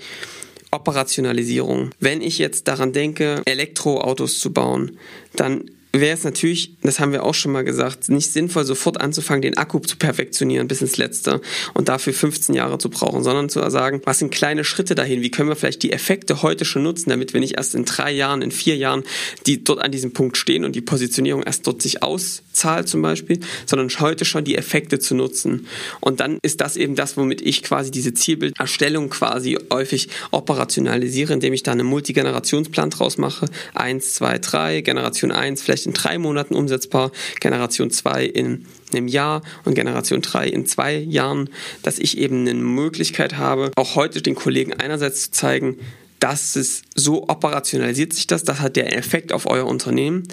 Operationalisierung. 0.71 1.91
Wenn 1.99 2.21
ich 2.21 2.37
jetzt 2.37 2.67
daran 2.67 2.91
denke, 2.91 3.41
Elektroautos 3.45 4.39
zu 4.39 4.51
bauen, 4.51 4.97
dann 5.35 5.71
wäre 6.01 6.15
es 6.15 6.23
natürlich, 6.23 6.75
das 6.81 6.99
haben 6.99 7.11
wir 7.11 7.23
auch 7.23 7.33
schon 7.33 7.51
mal 7.51 7.63
gesagt, 7.63 8.09
nicht 8.09 8.31
sinnvoll, 8.31 8.65
sofort 8.65 8.99
anzufangen, 8.99 9.41
den 9.41 9.57
Akku 9.57 9.79
zu 9.79 9.97
perfektionieren 9.97 10.67
bis 10.67 10.81
ins 10.81 10.97
Letzte 10.97 11.41
und 11.73 11.89
dafür 11.89 12.13
15 12.13 12.55
Jahre 12.55 12.77
zu 12.77 12.89
brauchen, 12.89 13.23
sondern 13.23 13.49
zu 13.49 13.67
sagen, 13.69 14.01
was 14.05 14.19
sind 14.19 14.31
kleine 14.31 14.63
Schritte 14.63 14.95
dahin? 14.95 15.21
Wie 15.21 15.31
können 15.31 15.49
wir 15.49 15.55
vielleicht 15.55 15.83
die 15.83 15.91
Effekte 15.91 16.41
heute 16.41 16.65
schon 16.65 16.83
nutzen, 16.83 17.09
damit 17.09 17.33
wir 17.33 17.39
nicht 17.39 17.57
erst 17.57 17.75
in 17.75 17.85
drei 17.85 18.11
Jahren, 18.11 18.41
in 18.41 18.51
vier 18.51 18.75
Jahren, 18.75 19.03
die 19.45 19.63
dort 19.63 19.79
an 19.79 19.91
diesem 19.91 20.13
Punkt 20.13 20.37
stehen 20.37 20.65
und 20.65 20.75
die 20.75 20.81
Positionierung 20.81 21.43
erst 21.43 21.65
dort 21.67 21.81
sich 21.81 22.03
auszahlt 22.03 22.87
zum 22.87 23.01
Beispiel, 23.01 23.39
sondern 23.65 23.89
heute 23.99 24.25
schon 24.25 24.43
die 24.43 24.55
Effekte 24.55 24.99
zu 24.99 25.15
nutzen. 25.15 25.67
Und 25.99 26.19
dann 26.19 26.39
ist 26.41 26.61
das 26.61 26.77
eben 26.77 26.95
das, 26.95 27.17
womit 27.17 27.41
ich 27.41 27.63
quasi 27.63 27.91
diese 27.91 28.13
Zielbilderstellung 28.13 29.09
quasi 29.09 29.57
häufig 29.71 30.09
operationalisiere, 30.31 31.33
indem 31.33 31.53
ich 31.53 31.63
da 31.63 31.71
einen 31.71 31.87
Multigenerationsplan 31.87 32.89
draus 32.89 33.17
mache. 33.17 33.47
Eins, 33.73 34.13
zwei, 34.13 34.37
drei, 34.37 34.81
Generation 34.81 35.31
eins, 35.31 35.61
vielleicht 35.61 35.86
in 35.87 35.93
drei 35.93 36.17
Monaten 36.17 36.53
umsetzbar, 36.55 37.11
Generation 37.39 37.89
2 37.89 38.25
in 38.25 38.65
einem 38.93 39.07
Jahr 39.07 39.41
und 39.65 39.73
Generation 39.73 40.21
3 40.21 40.47
in 40.47 40.65
zwei 40.65 40.95
Jahren, 40.97 41.49
dass 41.83 41.97
ich 41.97 42.17
eben 42.17 42.41
eine 42.41 42.53
Möglichkeit 42.53 43.37
habe, 43.37 43.71
auch 43.75 43.95
heute 43.95 44.21
den 44.21 44.35
Kollegen 44.35 44.73
einerseits 44.73 45.23
zu 45.23 45.31
zeigen, 45.31 45.77
das 46.19 46.55
ist, 46.55 46.85
so 46.97 47.29
operationalisiert 47.29 48.11
sich 48.11 48.27
das, 48.27 48.43
das 48.43 48.59
hat 48.59 48.75
der 48.75 48.97
Effekt 48.97 49.31
auf 49.31 49.45
euer 49.45 49.65
Unternehmen 49.65 50.23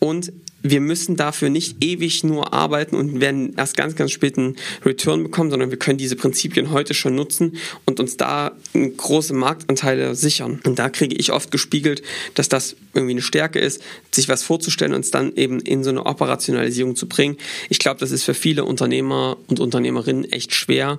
und 0.00 0.32
wir 0.66 0.80
müssen 0.80 1.16
dafür 1.16 1.50
nicht 1.50 1.84
ewig 1.84 2.24
nur 2.24 2.54
arbeiten 2.54 2.96
und 2.96 3.20
werden 3.20 3.54
erst 3.56 3.76
ganz, 3.76 3.96
ganz 3.96 4.10
spät 4.12 4.38
einen 4.38 4.56
Return 4.84 5.22
bekommen, 5.22 5.50
sondern 5.50 5.70
wir 5.70 5.78
können 5.78 5.98
diese 5.98 6.16
Prinzipien 6.16 6.70
heute 6.70 6.94
schon 6.94 7.14
nutzen 7.14 7.58
und 7.84 8.00
uns 8.00 8.16
da 8.16 8.52
große 8.72 9.34
Marktanteile 9.34 10.14
sichern. 10.14 10.60
Und 10.64 10.78
da 10.78 10.88
kriege 10.88 11.14
ich 11.14 11.32
oft 11.32 11.50
gespiegelt, 11.50 12.02
dass 12.32 12.48
das 12.48 12.76
irgendwie 12.94 13.12
eine 13.12 13.22
Stärke 13.22 13.58
ist, 13.58 13.82
sich 14.10 14.30
was 14.30 14.42
vorzustellen 14.42 14.94
und 14.94 15.00
es 15.00 15.10
dann 15.10 15.36
eben 15.36 15.60
in 15.60 15.84
so 15.84 15.90
eine 15.90 16.06
Operationalisierung 16.06 16.96
zu 16.96 17.08
bringen. 17.08 17.36
Ich 17.68 17.78
glaube, 17.78 18.00
das 18.00 18.10
ist 18.10 18.24
für 18.24 18.34
viele 18.34 18.64
Unternehmer 18.64 19.36
und 19.48 19.60
Unternehmerinnen 19.60 20.24
echt 20.32 20.54
schwer. 20.54 20.98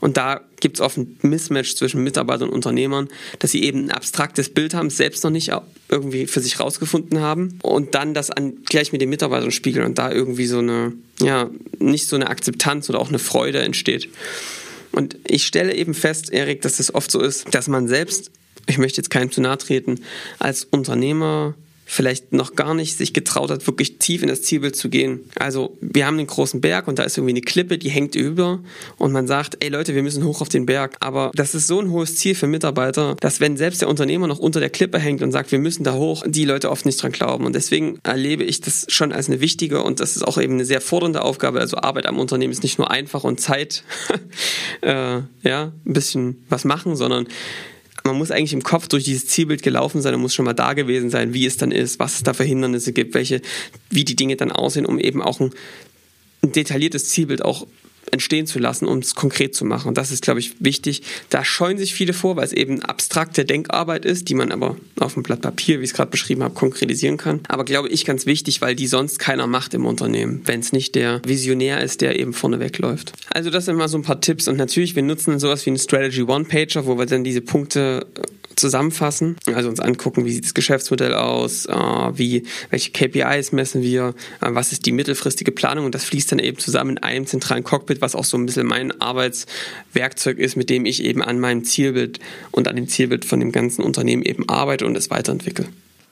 Und 0.00 0.16
da 0.16 0.40
gibt 0.60 0.76
es 0.76 0.80
oft 0.80 0.96
ein 0.96 1.16
Mismatch 1.22 1.74
zwischen 1.76 2.04
Mitarbeitern 2.04 2.48
und 2.48 2.54
Unternehmern, 2.54 3.08
dass 3.38 3.52
sie 3.52 3.62
eben 3.64 3.86
ein 3.86 3.90
abstraktes 3.90 4.41
Bild 4.48 4.74
haben, 4.74 4.90
selbst 4.90 5.24
noch 5.24 5.30
nicht 5.30 5.52
irgendwie 5.88 6.26
für 6.26 6.40
sich 6.40 6.60
rausgefunden 6.60 7.20
haben 7.20 7.58
und 7.62 7.94
dann 7.94 8.14
das 8.14 8.30
an, 8.30 8.54
gleich 8.64 8.92
mit 8.92 9.00
den 9.00 9.10
Mitarbeitern 9.10 9.50
spiegeln 9.50 9.84
und 9.84 9.98
da 9.98 10.10
irgendwie 10.10 10.46
so 10.46 10.58
eine, 10.58 10.92
ja, 11.20 11.50
nicht 11.78 12.06
so 12.06 12.16
eine 12.16 12.28
Akzeptanz 12.28 12.88
oder 12.88 13.00
auch 13.00 13.08
eine 13.08 13.18
Freude 13.18 13.60
entsteht. 13.60 14.08
Und 14.92 15.16
ich 15.26 15.46
stelle 15.46 15.74
eben 15.74 15.94
fest, 15.94 16.32
Erik, 16.32 16.62
dass 16.62 16.76
das 16.76 16.94
oft 16.94 17.10
so 17.10 17.20
ist, 17.20 17.54
dass 17.54 17.68
man 17.68 17.88
selbst, 17.88 18.30
ich 18.66 18.78
möchte 18.78 18.98
jetzt 18.98 19.10
keinem 19.10 19.30
zu 19.30 19.40
nahe 19.40 19.58
treten, 19.58 20.00
als 20.38 20.64
Unternehmer 20.64 21.54
vielleicht 21.84 22.32
noch 22.32 22.54
gar 22.54 22.74
nicht 22.74 22.96
sich 22.96 23.12
getraut 23.12 23.50
hat, 23.50 23.66
wirklich 23.66 23.98
tief 23.98 24.22
in 24.22 24.28
das 24.28 24.42
Zielbild 24.42 24.76
zu 24.76 24.88
gehen. 24.88 25.20
Also 25.38 25.76
wir 25.80 26.06
haben 26.06 26.18
einen 26.18 26.26
großen 26.26 26.60
Berg 26.60 26.88
und 26.88 26.98
da 26.98 27.02
ist 27.02 27.18
irgendwie 27.18 27.32
eine 27.32 27.42
Klippe, 27.42 27.76
die 27.78 27.90
hängt 27.90 28.14
über 28.14 28.60
und 28.98 29.12
man 29.12 29.26
sagt, 29.26 29.58
ey 29.60 29.68
Leute, 29.68 29.94
wir 29.94 30.02
müssen 30.02 30.24
hoch 30.24 30.40
auf 30.40 30.48
den 30.48 30.66
Berg. 30.66 30.96
Aber 31.00 31.30
das 31.34 31.54
ist 31.54 31.66
so 31.66 31.80
ein 31.80 31.90
hohes 31.90 32.16
Ziel 32.16 32.34
für 32.34 32.46
Mitarbeiter, 32.46 33.16
dass 33.20 33.40
wenn 33.40 33.56
selbst 33.56 33.82
der 33.82 33.88
Unternehmer 33.88 34.26
noch 34.26 34.38
unter 34.38 34.60
der 34.60 34.70
Klippe 34.70 34.98
hängt 34.98 35.22
und 35.22 35.32
sagt, 35.32 35.52
wir 35.52 35.58
müssen 35.58 35.84
da 35.84 35.94
hoch, 35.94 36.24
die 36.26 36.44
Leute 36.44 36.70
oft 36.70 36.86
nicht 36.86 37.02
dran 37.02 37.12
glauben. 37.12 37.44
Und 37.44 37.54
deswegen 37.54 37.98
erlebe 38.02 38.44
ich 38.44 38.60
das 38.60 38.86
schon 38.88 39.12
als 39.12 39.28
eine 39.28 39.40
wichtige 39.40 39.82
und 39.82 40.00
das 40.00 40.16
ist 40.16 40.22
auch 40.22 40.38
eben 40.38 40.54
eine 40.54 40.64
sehr 40.64 40.80
fordernde 40.80 41.22
Aufgabe. 41.22 41.60
Also 41.60 41.76
Arbeit 41.76 42.06
am 42.06 42.18
Unternehmen 42.18 42.52
ist 42.52 42.62
nicht 42.62 42.78
nur 42.78 42.90
einfach 42.90 43.24
und 43.24 43.40
Zeit, 43.40 43.84
äh, 44.80 45.20
ja, 45.42 45.72
ein 45.86 45.92
bisschen 45.92 46.44
was 46.48 46.64
machen, 46.64 46.96
sondern 46.96 47.26
man 48.04 48.16
muss 48.16 48.30
eigentlich 48.30 48.52
im 48.52 48.62
Kopf 48.62 48.88
durch 48.88 49.04
dieses 49.04 49.26
Zielbild 49.26 49.62
gelaufen 49.62 50.02
sein 50.02 50.14
und 50.14 50.20
muss 50.20 50.34
schon 50.34 50.44
mal 50.44 50.52
da 50.52 50.72
gewesen 50.72 51.10
sein, 51.10 51.34
wie 51.34 51.46
es 51.46 51.56
dann 51.56 51.70
ist, 51.70 51.98
was 51.98 52.16
es 52.16 52.22
da 52.22 52.34
für 52.34 52.44
Hindernisse 52.44 52.92
gibt, 52.92 53.14
welche, 53.14 53.40
wie 53.90 54.04
die 54.04 54.16
Dinge 54.16 54.36
dann 54.36 54.52
aussehen, 54.52 54.86
um 54.86 54.98
eben 54.98 55.22
auch 55.22 55.40
ein, 55.40 55.50
ein 56.42 56.52
detailliertes 56.52 57.08
Zielbild 57.10 57.44
auch 57.44 57.66
entstehen 58.10 58.46
zu 58.46 58.58
lassen, 58.58 58.86
um 58.86 58.98
es 58.98 59.14
konkret 59.14 59.54
zu 59.54 59.64
machen. 59.64 59.88
Und 59.88 59.98
das 59.98 60.10
ist, 60.10 60.22
glaube 60.22 60.40
ich, 60.40 60.54
wichtig. 60.60 61.02
Da 61.30 61.44
scheuen 61.44 61.78
sich 61.78 61.94
viele 61.94 62.12
vor, 62.12 62.36
weil 62.36 62.44
es 62.44 62.52
eben 62.52 62.82
abstrakte 62.82 63.44
Denkarbeit 63.44 64.04
ist, 64.04 64.28
die 64.28 64.34
man 64.34 64.52
aber 64.52 64.76
auf 64.98 65.14
dem 65.14 65.22
Blatt 65.22 65.40
Papier, 65.40 65.80
wie 65.80 65.84
ich 65.84 65.90
es 65.90 65.96
gerade 65.96 66.10
beschrieben 66.10 66.42
habe, 66.42 66.54
konkretisieren 66.54 67.16
kann. 67.16 67.40
Aber 67.48 67.64
glaube 67.64 67.88
ich 67.88 68.04
ganz 68.04 68.26
wichtig, 68.26 68.60
weil 68.60 68.74
die 68.74 68.86
sonst 68.86 69.18
keiner 69.18 69.46
macht 69.46 69.74
im 69.74 69.86
Unternehmen, 69.86 70.42
wenn 70.44 70.60
es 70.60 70.72
nicht 70.72 70.94
der 70.94 71.20
Visionär 71.24 71.82
ist, 71.82 72.00
der 72.00 72.18
eben 72.18 72.32
vorne 72.32 72.60
wegläuft. 72.60 73.12
Also 73.30 73.50
das 73.50 73.64
sind 73.64 73.76
mal 73.76 73.88
so 73.88 73.98
ein 73.98 74.02
paar 74.02 74.20
Tipps. 74.20 74.48
Und 74.48 74.56
natürlich, 74.56 74.94
wir 74.96 75.02
nutzen 75.02 75.38
sowas 75.38 75.64
wie 75.66 75.70
eine 75.70 75.78
Strategy 75.78 76.22
One-Pager, 76.22 76.86
wo 76.86 76.98
wir 76.98 77.06
dann 77.06 77.24
diese 77.24 77.40
Punkte 77.40 78.06
äh, 78.14 78.22
zusammenfassen, 78.56 79.36
also 79.46 79.68
uns 79.68 79.80
angucken, 79.80 80.24
wie 80.24 80.32
sieht 80.32 80.44
das 80.44 80.54
Geschäftsmodell 80.54 81.14
aus, 81.14 81.66
äh, 81.66 81.72
wie, 81.74 82.44
welche 82.70 82.90
KPIs 82.90 83.52
messen 83.52 83.82
wir, 83.82 84.14
äh, 84.40 84.48
was 84.50 84.72
ist 84.72 84.86
die 84.86 84.92
mittelfristige 84.92 85.52
Planung 85.52 85.86
und 85.86 85.94
das 85.94 86.04
fließt 86.04 86.32
dann 86.32 86.38
eben 86.38 86.58
zusammen 86.58 86.96
in 86.96 86.98
einem 86.98 87.26
zentralen 87.26 87.64
Cockpit, 87.64 88.00
was 88.00 88.14
auch 88.14 88.24
so 88.24 88.36
ein 88.36 88.46
bisschen 88.46 88.66
mein 88.66 89.00
Arbeitswerkzeug 89.00 90.38
ist, 90.38 90.56
mit 90.56 90.70
dem 90.70 90.84
ich 90.86 91.02
eben 91.02 91.22
an 91.22 91.40
meinem 91.40 91.64
Zielbild 91.64 92.20
und 92.50 92.68
an 92.68 92.76
dem 92.76 92.88
Zielbild 92.88 93.24
von 93.24 93.40
dem 93.40 93.52
ganzen 93.52 93.82
Unternehmen 93.82 94.22
eben 94.22 94.48
arbeite 94.48 94.86
und 94.86 94.96
es 94.96 95.10
weiterentwickle. 95.10 95.66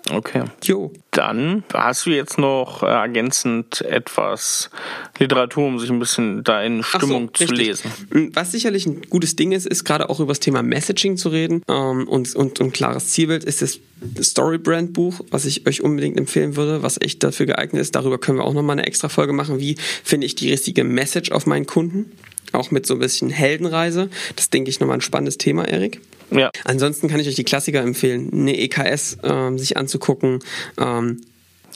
Okay. 0.09 0.45
Jo. 0.65 0.93
Dann 1.11 1.65
hast 1.73 2.07
du 2.07 2.11
jetzt 2.11 2.39
noch 2.39 2.83
äh, 2.83 2.87
ergänzend 2.87 3.83
etwas 3.83 4.71
Literatur, 5.19 5.67
um 5.67 5.79
sich 5.79 5.91
ein 5.91 5.99
bisschen 5.99 6.45
da 6.45 6.63
in 6.63 6.83
Stimmung 6.83 7.31
so, 7.37 7.47
zu 7.47 7.53
lesen. 7.53 7.91
Hm, 8.11 8.35
was 8.35 8.53
sicherlich 8.53 8.87
ein 8.87 9.03
gutes 9.11 9.37
Ding 9.37 9.53
ist, 9.53 9.67
ist 9.67 9.85
gerade 9.85 10.09
auch 10.09 10.21
über 10.21 10.31
das 10.31 10.41
Thema 10.41 10.63
Messaging 10.63 11.17
zu 11.17 11.29
reden 11.29 11.63
ähm, 11.69 12.09
und, 12.09 12.35
und 12.35 12.61
ein 12.61 12.73
klares 12.73 13.09
Zielbild 13.09 13.45
ist 13.45 13.63
das 13.63 13.81
Storybrand 14.21 14.93
Buch, 14.93 15.21
was 15.31 15.45
ich 15.45 15.67
euch 15.67 15.83
unbedingt 15.83 16.17
empfehlen 16.17 16.57
würde, 16.57 16.83
was 16.83 17.01
echt 17.01 17.23
dafür 17.23 17.47
geeignet 17.47 17.83
ist. 17.83 17.95
Darüber 17.95 18.19
können 18.19 18.39
wir 18.39 18.45
auch 18.45 18.55
nochmal 18.55 18.79
eine 18.79 18.87
extra 18.87 19.09
Folge 19.09 19.33
machen. 19.33 19.61
Wie 19.61 19.77
finde 20.05 20.27
ich 20.27 20.35
die 20.35 20.51
richtige 20.51 20.85
Message 20.85 21.31
auf 21.33 21.47
meinen 21.47 21.67
Kunden? 21.67 22.13
Auch 22.53 22.71
mit 22.71 22.87
so 22.87 22.95
ein 22.95 23.01
bisschen 23.01 23.31
Heldenreise. 23.31 24.11
Das 24.37 24.51
denke 24.51 24.71
ich 24.71 24.81
nochmal 24.81 24.99
ein 24.99 25.03
spannendes 25.03 25.39
Thema, 25.39 25.69
Erik. 25.69 26.01
Ja. 26.31 26.51
Ansonsten 26.65 27.09
kann 27.09 27.21
ich 27.21 27.29
euch 27.29 27.35
die 27.35 27.45
Klassiker 27.45 27.81
empfehlen, 27.81 28.31
eine 28.33 28.57
EKS 28.59 29.19
ähm, 29.23 29.59
sich 29.59 29.77
anzugucken. 29.77 30.41
Ähm, 30.79 31.23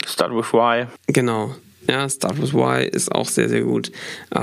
Start 0.05 0.31
with 0.35 0.53
Why. 0.53 0.87
Genau. 1.07 1.55
Ja, 1.87 2.09
Start 2.09 2.41
with 2.41 2.53
Why 2.53 2.85
ist 2.87 3.11
auch 3.11 3.27
sehr, 3.27 3.49
sehr 3.49 3.61
gut. 3.61 3.91
Äh, 4.31 4.39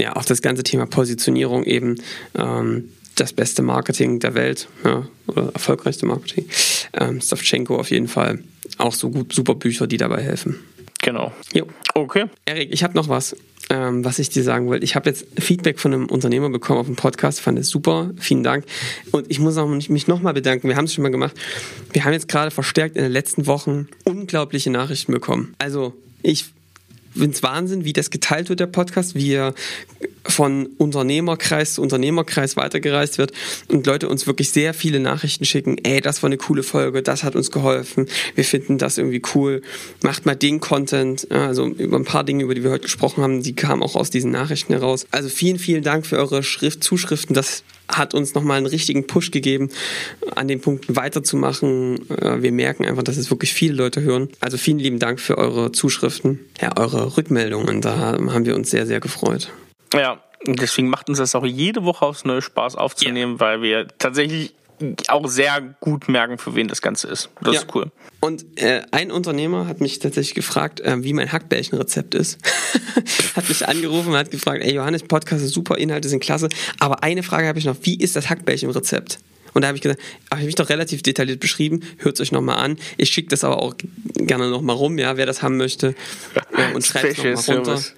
ja, 0.00 0.16
auch 0.16 0.24
das 0.24 0.42
ganze 0.42 0.62
Thema 0.62 0.86
Positionierung 0.86 1.64
eben. 1.64 1.96
Ähm, 2.36 2.90
das 3.16 3.32
beste 3.32 3.62
Marketing 3.62 4.18
der 4.18 4.34
Welt 4.34 4.68
ja, 4.84 5.06
oder 5.28 5.52
erfolgreichste 5.52 6.06
Marketing. 6.06 6.48
Ähm, 6.94 7.20
Stavchenko 7.20 7.76
auf 7.76 7.90
jeden 7.90 8.08
Fall. 8.08 8.40
Auch 8.78 8.92
so 8.92 9.10
gut, 9.10 9.32
super 9.32 9.54
Bücher, 9.54 9.86
die 9.86 9.98
dabei 9.98 10.20
helfen. 10.20 10.58
Genau. 11.02 11.32
Jo. 11.52 11.66
Okay. 11.94 12.26
Erik, 12.44 12.72
ich 12.72 12.82
habe 12.82 12.94
noch 12.94 13.08
was 13.08 13.36
ähm, 13.70 14.04
was 14.04 14.18
ich 14.18 14.28
dir 14.28 14.42
sagen 14.42 14.66
wollte. 14.66 14.84
Ich 14.84 14.94
habe 14.94 15.08
jetzt 15.08 15.26
Feedback 15.38 15.78
von 15.78 15.92
einem 15.92 16.06
Unternehmer 16.06 16.50
bekommen 16.50 16.80
auf 16.80 16.86
dem 16.86 16.96
Podcast, 16.96 17.40
fand 17.40 17.58
es 17.58 17.68
super. 17.68 18.10
Vielen 18.18 18.42
Dank. 18.42 18.64
Und 19.10 19.30
ich 19.30 19.40
muss 19.40 19.56
auch 19.56 19.68
mich 19.68 20.06
nochmal 20.06 20.34
bedanken. 20.34 20.68
Wir 20.68 20.76
haben 20.76 20.84
es 20.84 20.94
schon 20.94 21.02
mal 21.02 21.10
gemacht. 21.10 21.34
Wir 21.92 22.04
haben 22.04 22.12
jetzt 22.12 22.28
gerade 22.28 22.50
verstärkt 22.50 22.96
in 22.96 23.02
den 23.02 23.12
letzten 23.12 23.46
Wochen 23.46 23.88
unglaubliche 24.04 24.70
Nachrichten 24.70 25.12
bekommen. 25.12 25.54
Also 25.58 25.94
ich 26.22 26.46
finde 27.12 27.30
es 27.30 27.42
Wahnsinn, 27.42 27.84
wie 27.84 27.92
das 27.92 28.10
geteilt 28.10 28.48
wird, 28.48 28.60
der 28.60 28.66
Podcast, 28.66 29.14
wie 29.14 29.32
er 29.32 29.54
von 30.26 30.66
Unternehmerkreis 30.78 31.74
zu 31.74 31.82
Unternehmerkreis 31.82 32.56
weitergereist 32.56 33.18
wird 33.18 33.32
und 33.68 33.86
Leute 33.86 34.08
uns 34.08 34.26
wirklich 34.26 34.50
sehr 34.50 34.74
viele 34.74 35.00
Nachrichten 35.00 35.44
schicken, 35.44 35.78
ey, 35.84 36.00
das 36.00 36.22
war 36.22 36.28
eine 36.28 36.38
coole 36.38 36.62
Folge, 36.62 37.02
das 37.02 37.24
hat 37.24 37.36
uns 37.36 37.50
geholfen, 37.50 38.06
wir 38.34 38.44
finden 38.44 38.78
das 38.78 38.98
irgendwie 38.98 39.22
cool, 39.34 39.62
macht 40.02 40.26
mal 40.26 40.34
den 40.34 40.60
Content, 40.60 41.30
also 41.30 41.66
über 41.66 41.96
ein 41.96 42.04
paar 42.04 42.24
Dinge, 42.24 42.44
über 42.44 42.54
die 42.54 42.64
wir 42.64 42.70
heute 42.70 42.84
gesprochen 42.84 43.22
haben, 43.22 43.42
die 43.42 43.54
kamen 43.54 43.82
auch 43.82 43.96
aus 43.96 44.10
diesen 44.10 44.30
Nachrichten 44.30 44.72
heraus. 44.72 45.06
Also 45.10 45.28
vielen, 45.28 45.58
vielen 45.58 45.82
Dank 45.82 46.06
für 46.06 46.18
eure 46.18 46.42
Schrift, 46.42 46.82
Zuschriften, 46.82 47.34
das 47.34 47.64
hat 47.88 48.14
uns 48.14 48.34
nochmal 48.34 48.58
einen 48.58 48.66
richtigen 48.66 49.06
Push 49.06 49.30
gegeben, 49.30 49.68
an 50.34 50.48
den 50.48 50.60
Punkten 50.60 50.96
weiterzumachen. 50.96 52.08
Äh, 52.10 52.42
wir 52.42 52.52
merken 52.52 52.84
einfach, 52.86 53.02
dass 53.02 53.16
es 53.16 53.30
wirklich 53.30 53.52
viele 53.52 53.74
Leute 53.74 54.00
hören. 54.00 54.28
Also 54.40 54.56
vielen 54.56 54.78
lieben 54.78 54.98
Dank 54.98 55.20
für 55.20 55.38
eure 55.38 55.72
Zuschriften, 55.72 56.40
ja, 56.60 56.76
eure 56.76 57.16
Rückmeldungen. 57.16 57.80
Da 57.80 57.98
haben 57.98 58.46
wir 58.46 58.54
uns 58.54 58.70
sehr, 58.70 58.86
sehr 58.86 59.00
gefreut. 59.00 59.50
Ja, 59.94 60.22
deswegen 60.46 60.88
macht 60.88 61.08
uns 61.08 61.18
das 61.18 61.34
auch 61.34 61.46
jede 61.46 61.84
Woche 61.84 62.04
aufs 62.04 62.24
neue 62.24 62.42
Spaß 62.42 62.76
aufzunehmen, 62.76 63.34
ja. 63.34 63.40
weil 63.40 63.62
wir 63.62 63.88
tatsächlich 63.98 64.54
auch 65.08 65.26
sehr 65.28 65.76
gut 65.80 66.08
merken, 66.08 66.38
für 66.38 66.54
wen 66.54 66.68
das 66.68 66.82
Ganze 66.82 67.08
ist. 67.08 67.30
Das 67.40 67.54
ja. 67.54 67.60
ist 67.60 67.74
cool. 67.74 67.90
Und 68.20 68.44
äh, 68.60 68.82
ein 68.90 69.10
Unternehmer 69.10 69.66
hat 69.66 69.80
mich 69.80 69.98
tatsächlich 69.98 70.34
gefragt, 70.34 70.80
äh, 70.80 71.02
wie 71.02 71.12
mein 71.12 71.30
Hackbällchenrezept 71.30 72.14
ist. 72.14 72.38
hat 73.36 73.48
mich 73.48 73.66
angerufen 73.66 74.10
und 74.10 74.16
hat 74.16 74.30
gefragt, 74.30 74.62
ey 74.62 74.74
Johannes, 74.74 75.02
Podcast 75.04 75.44
ist 75.44 75.54
super, 75.54 75.78
Inhalte 75.78 76.08
sind 76.08 76.20
klasse, 76.20 76.48
aber 76.80 77.02
eine 77.02 77.22
Frage 77.22 77.46
habe 77.46 77.58
ich 77.58 77.64
noch, 77.64 77.76
wie 77.82 77.96
ist 77.96 78.16
das 78.16 78.28
Hackbällchenrezept? 78.28 79.18
Und 79.52 79.62
da 79.62 79.68
habe 79.68 79.76
ich 79.76 79.82
gesagt, 79.82 80.00
habe 80.32 80.42
ich 80.42 80.56
doch 80.56 80.68
relativ 80.68 81.02
detailliert 81.02 81.38
beschrieben, 81.38 81.80
hört 81.98 82.16
es 82.16 82.20
euch 82.20 82.32
nochmal 82.32 82.58
an. 82.58 82.76
Ich 82.96 83.10
schicke 83.10 83.28
das 83.28 83.44
aber 83.44 83.62
auch 83.62 83.74
gerne 84.14 84.50
nochmal 84.50 84.74
rum, 84.74 84.98
ja, 84.98 85.16
wer 85.16 85.26
das 85.26 85.42
haben 85.42 85.56
möchte. 85.56 85.94
Äh, 86.56 86.74
und 86.74 86.84
schreibt 86.84 87.18
es 87.18 87.18
nochmal 87.18 87.56
runter. 87.56 87.76
Service. 87.78 87.94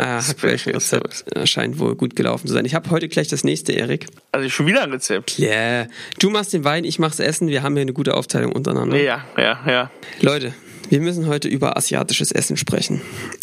Ah, 0.00 0.26
Hackfleischrezept 0.26 1.24
scheint 1.44 1.78
wohl 1.78 1.94
gut 1.94 2.16
gelaufen 2.16 2.46
zu 2.46 2.54
sein. 2.54 2.64
Ich 2.64 2.74
habe 2.74 2.88
heute 2.88 3.06
gleich 3.08 3.28
das 3.28 3.44
nächste, 3.44 3.72
Erik. 3.72 4.06
Also 4.32 4.48
schon 4.48 4.66
wieder 4.66 4.82
ein 4.82 4.90
Rezept. 4.92 5.38
Ja. 5.38 5.48
Yeah. 5.48 5.88
Du 6.18 6.30
machst 6.30 6.54
den 6.54 6.64
Wein, 6.64 6.84
ich 6.84 6.98
mach's 6.98 7.18
Essen. 7.18 7.48
Wir 7.48 7.62
haben 7.62 7.74
hier 7.74 7.82
eine 7.82 7.92
gute 7.92 8.14
Aufteilung 8.14 8.52
untereinander. 8.52 8.96
Ja, 8.96 9.26
ja, 9.36 9.60
ja. 9.66 9.90
Leute, 10.22 10.54
wir 10.88 11.00
müssen 11.00 11.26
heute 11.26 11.48
über 11.48 11.76
asiatisches 11.76 12.32
Essen 12.32 12.56
sprechen. 12.56 13.02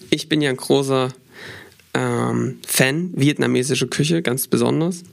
Ich 0.10 0.30
bin 0.30 0.42
ja 0.42 0.50
ein 0.50 0.58
großer 0.58 1.14
ähm, 1.94 2.58
Fan 2.66 3.12
vietnamesischer 3.16 3.88
Küche, 3.88 4.24
ganz 4.24 4.48
besonders. 4.48 5.04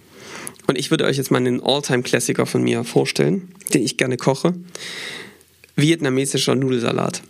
Und 0.67 0.79
ich 0.79 0.91
würde 0.91 1.05
euch 1.05 1.19
jetzt 1.19 1.31
mal 1.31 1.37
einen 1.37 1.63
All-Time-Klassiker 1.63 2.47
von 2.47 2.63
mir 2.63 2.85
vorstellen, 2.85 3.53
den 3.75 3.83
ich 3.83 3.99
gerne 3.99 4.17
koche. 4.17 4.55
Vietnamesischer 5.77 6.55
Nudelsalat. 6.55 7.21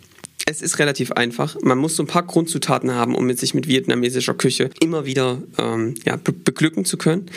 Es 0.45 0.61
ist 0.61 0.77
relativ 0.77 1.11
einfach. 1.11 1.57
Man 1.61 1.77
muss 1.77 1.95
so 1.95 2.03
ein 2.03 2.07
paar 2.07 2.23
Grundzutaten 2.23 2.93
haben, 2.93 3.15
um 3.15 3.31
sich 3.35 3.53
mit 3.55 3.67
vietnamesischer 3.67 4.35
Küche 4.35 4.69
immer 4.79 5.05
wieder 5.05 5.41
ähm, 5.57 5.95
ja, 6.05 6.17
be 6.17 6.31
beglücken 6.31 6.85
zu 6.85 6.97
können. 6.97 7.31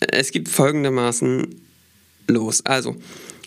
Es 0.00 0.30
gibt 0.30 0.48
folgendermaßen 0.48 1.54
los. 2.28 2.64
Also, 2.66 2.96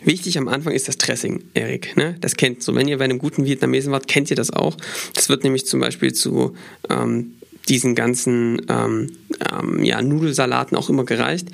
Wichtig 0.04 0.38
am 0.38 0.48
Anfang 0.48 0.74
ist 0.74 0.88
das 0.88 0.98
Dressing, 0.98 1.43
Erik. 1.56 1.98
Ne? 1.98 2.17
Das 2.22 2.36
kennt 2.36 2.62
so. 2.62 2.76
Wenn 2.76 2.88
ihr 2.88 3.00
bei 3.00 3.06
einem 3.06 3.17
guten 3.17 3.46
Vietnamesen 3.46 3.91
wart, 3.91 4.08
kennt 4.08 4.30
ihr 4.30 4.36
das 4.36 4.52
auch. 4.52 4.78
Das 5.15 5.28
wird 5.28 5.43
nämlich 5.43 5.65
zum 5.65 5.80
Beispiel 5.80 6.13
zu 6.13 6.56
ähm, 6.89 7.34
diesen 7.67 7.96
ganzen 7.96 8.62
ähm, 8.70 9.17
ähm, 9.52 9.84
ja, 9.84 10.02
Nudelsalaten 10.02 10.78
auch 10.78 10.89
immer 10.89 11.04
gereicht. 11.04 11.48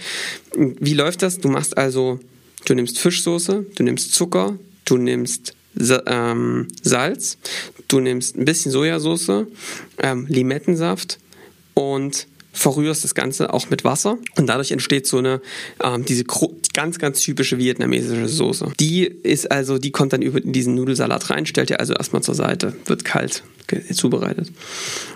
Wie 0.56 0.94
läuft 0.94 1.22
das? 1.22 1.40
Du 1.40 1.48
machst 1.48 1.78
also 1.78 2.20
du 2.66 2.76
nimmst 2.76 3.00
Fischsoße, 3.00 3.66
du 3.76 3.84
nimmst 3.84 4.14
Zucker, 4.14 4.58
du 4.86 4.98
nimmst 4.98 5.54
ähm, 5.78 6.68
Salz, 6.82 7.38
du 7.88 8.00
nimmst 8.00 8.38
ein 8.38 8.46
bisschen 8.46 8.72
Sojasauce, 8.72 9.46
ähm, 10.00 10.26
Limettensaft 10.28 11.20
und 11.74 12.28
verrührst 12.54 13.04
das 13.04 13.16
Ganze 13.16 13.52
auch 13.52 13.70
mit 13.72 13.84
Wasser 13.84 14.18
und 14.38 14.48
dadurch 14.48 14.72
entsteht 14.72 15.08
so 15.08 15.18
eine 15.18 15.42
ähm, 15.84 16.06
diese 16.06 16.24
ganz 16.74 17.00
ganz 17.00 17.20
typische 17.20 17.58
vietnamesische 17.58 18.28
Soße. 18.28 18.74
Die 18.80 19.06
ist 19.06 19.52
also 19.52 19.80
die 19.80 19.92
kommt 19.92 20.14
dann 20.14 20.22
über 20.22 20.40
diesen 20.40 20.76
Nudelsalat 20.76 21.32
rein, 21.32 21.48
stellt 21.48 21.72
ihr 21.72 21.80
also 21.80 21.94
erstmal 21.94 22.22
zur 22.22 22.36
Seite, 22.36 22.76
wird 22.86 23.04
kalt 23.04 23.44
zubereitet. 23.92 24.52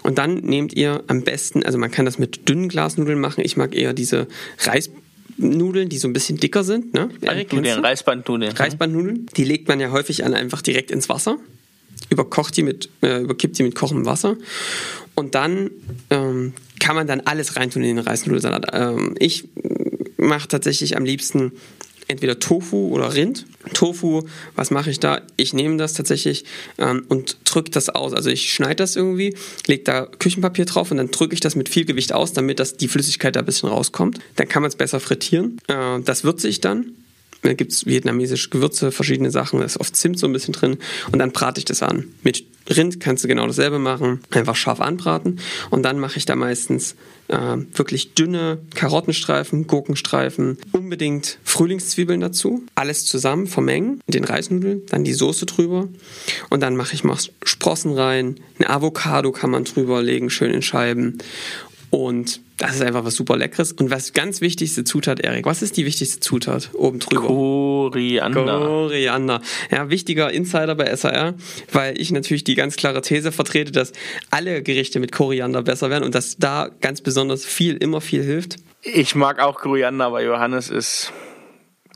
Und 0.02 0.17
dann 0.17 0.36
nehmt 0.36 0.74
ihr 0.74 1.04
am 1.08 1.22
besten, 1.24 1.63
also 1.63 1.78
man 1.78 1.91
kann 1.91 2.06
das 2.06 2.17
mit 2.17 2.50
dünnen 2.50 2.70
Glasnudeln 2.70 3.20
machen. 3.20 3.43
Ich 3.43 3.56
mag 3.56 3.76
eher 3.76 3.93
diese 3.93 4.28
Reis 4.60 4.89
Nudeln, 5.38 5.89
die 5.89 5.97
so 5.97 6.08
ein 6.08 6.13
bisschen 6.13 6.38
dicker 6.38 6.63
sind. 6.63 6.93
Ne? 6.93 7.10
Nudeln, 7.52 7.84
Reisbandnudeln. 7.84 8.56
Reisbandnudeln. 8.56 9.28
Die 9.36 9.43
legt 9.43 9.67
man 9.67 9.80
ja 9.80 9.91
häufig 9.91 10.26
an 10.26 10.34
einfach 10.34 10.62
direkt 10.62 10.91
ins 10.91 11.10
Wasser. 11.10 11.38
Überkocht 12.10 12.58
die 12.58 12.63
mit, 12.63 12.89
äh, 13.02 13.21
überkippt 13.21 13.58
die 13.58 13.63
mit 13.63 13.76
kochendem 13.76 14.06
Wasser. 14.06 14.38
Und 15.15 15.36
dann 15.36 15.71
ähm, 16.10 16.54
kann 16.80 16.95
man 16.95 17.08
dann 17.08 17.21
alles 17.21 17.56
reintun 17.56 17.84
in 17.84 17.95
den 17.95 18.06
Reisnudelsalat. 18.06 18.67
Ähm, 18.73 19.15
ich 19.19 19.47
mache 20.17 20.47
tatsächlich 20.47 20.95
am 20.97 21.06
liebsten 21.06 21.52
entweder 22.08 22.39
Tofu 22.39 22.89
oder 22.89 23.13
Rind. 23.13 23.46
Tofu, 23.74 24.24
was 24.56 24.72
mache 24.72 24.89
ich 24.89 25.00
da? 25.00 25.22
Ich 25.36 25.54
nehme 25.54 25.78
das 25.78 25.93
tatsächlich 25.93 26.46
ähm, 26.78 27.06
und 27.10 27.38
drücke 27.43 27.72
das 27.72 27.89
aus. 27.89 28.13
Also 28.13 28.30
ich 28.30 28.54
schneide 28.54 28.76
das 28.76 28.96
irgendwie, 28.96 29.36
lege 29.67 29.84
da 29.84 30.06
Küchenpapier 30.06 30.65
drauf 30.65 30.91
und 30.91 30.98
dann 30.98 31.12
drücke 31.12 31.34
ich 31.34 31.39
das 31.39 31.56
mit 31.56 31.70
viel 31.70 31.86
Gewicht 31.86 32.13
aus, 32.13 32.34
damit 32.34 32.60
das 32.60 32.78
die 32.78 32.88
Flüssigkeit 32.88 33.36
da 33.36 33.41
ein 33.41 33.46
bisschen 33.46 33.70
rauskommt. 33.70 34.20
Dann 34.36 34.48
kann 34.48 34.62
man 34.62 34.70
es 34.70 34.76
besser 34.76 35.00
frittieren. 35.00 35.60
Äh, 35.67 36.00
das 36.02 36.24
würze 36.24 36.48
ich 36.48 36.62
dann. 36.62 36.93
Da 37.41 37.54
gibt 37.54 37.71
es 37.71 37.86
vietnamesische 37.86 38.50
Gewürze, 38.50 38.91
verschiedene 38.91 39.32
Sachen, 39.32 39.60
da 39.60 39.65
ist 39.65 39.80
oft 39.80 39.95
Zimt 39.95 40.19
so 40.19 40.28
ein 40.28 40.34
bisschen 40.34 40.54
drin. 40.54 40.78
Und 41.12 41.19
dann 41.19 41.32
brate 41.32 41.60
ich 41.60 41.65
das 41.65 41.84
an. 41.84 42.06
Mit 42.23 42.45
Rind 42.69 43.00
kannst 43.00 43.23
du 43.23 43.28
genau 43.28 43.47
dasselbe 43.47 43.80
machen, 43.80 44.21
einfach 44.32 44.56
scharf 44.56 44.82
anbraten. 44.82 45.39
Und 45.69 45.84
dann 45.84 46.00
mache 46.00 46.17
ich 46.17 46.26
da 46.26 46.36
meistens 46.36 46.95
äh, 47.30 47.58
wirklich 47.73 48.13
dünne 48.13 48.60
Karottenstreifen, 48.76 49.67
Gurkenstreifen, 49.67 50.58
unbedingt 50.71 51.39
Frühlingszwiebeln 51.43 52.19
dazu, 52.19 52.63
alles 52.76 53.06
zusammen 53.06 53.47
vermengen, 53.47 54.02
den 54.08 54.23
Reisnudeln, 54.23 54.86
dann 54.88 55.04
die 55.04 55.13
Soße 55.13 55.45
drüber. 55.45 55.88
Und 56.50 56.62
dann 56.62 56.76
mache 56.76 56.93
ich 56.93 57.04
mal 57.04 57.17
Sprossen 57.43 57.93
rein, 57.93 58.36
eine 58.60 58.69
Avocado 58.69 59.32
kann 59.32 59.52
man 59.52 59.63
drüber 59.63 60.02
legen, 60.02 60.30
schön 60.30 60.52
in 60.52 60.62
Scheiben 60.62 61.19
und 61.89 62.41
das 62.58 62.76
ist 62.76 62.82
einfach 62.82 63.06
was 63.06 63.15
super 63.15 63.38
Leckeres. 63.38 63.71
Und 63.71 63.91
was 63.91 64.13
ganz 64.13 64.41
wichtigste 64.41 64.84
Zutat, 64.84 65.19
Erik, 65.19 65.45
was 65.45 65.62
ist 65.62 65.78
die 65.78 65.86
wichtigste 65.86 66.19
Zutat 66.19 66.71
oben 66.73 67.00
drüber? 67.00 67.28
Koriander. 67.28 68.43
Koriander. 68.43 69.41
Ja, 69.71 69.89
wichtiger 69.89 70.32
Insider 70.32 70.76
bei 70.76 70.93
SAR, 70.95 71.36
weil 71.71 72.00
ich 72.00 72.12
natürlich 72.12 72.43
die 72.43 72.56
ganz 72.56 72.76
klare 72.76 73.02
These 73.02 73.32
vertrete, 73.32 73.71
dass 73.71 73.93
alle 74.32 74.63
Gerichte 74.63 75.00
mit 75.00 75.12
Koriander 75.12 75.62
besser 75.62 75.89
werden 75.89 76.04
und 76.04 76.15
dass 76.15 76.38
da 76.38 76.69
ganz 76.82 77.02
besonders 77.02 77.45
viel, 77.45 77.78
immer 77.78 78.02
viel 78.02 78.23
hilft. 78.23 78.58
Ich 78.82 79.15
mag 79.15 79.39
auch 79.39 79.60
Koriander, 79.60 80.06
aber 80.06 80.23
Johannes 80.23 80.69
ist 80.69 81.13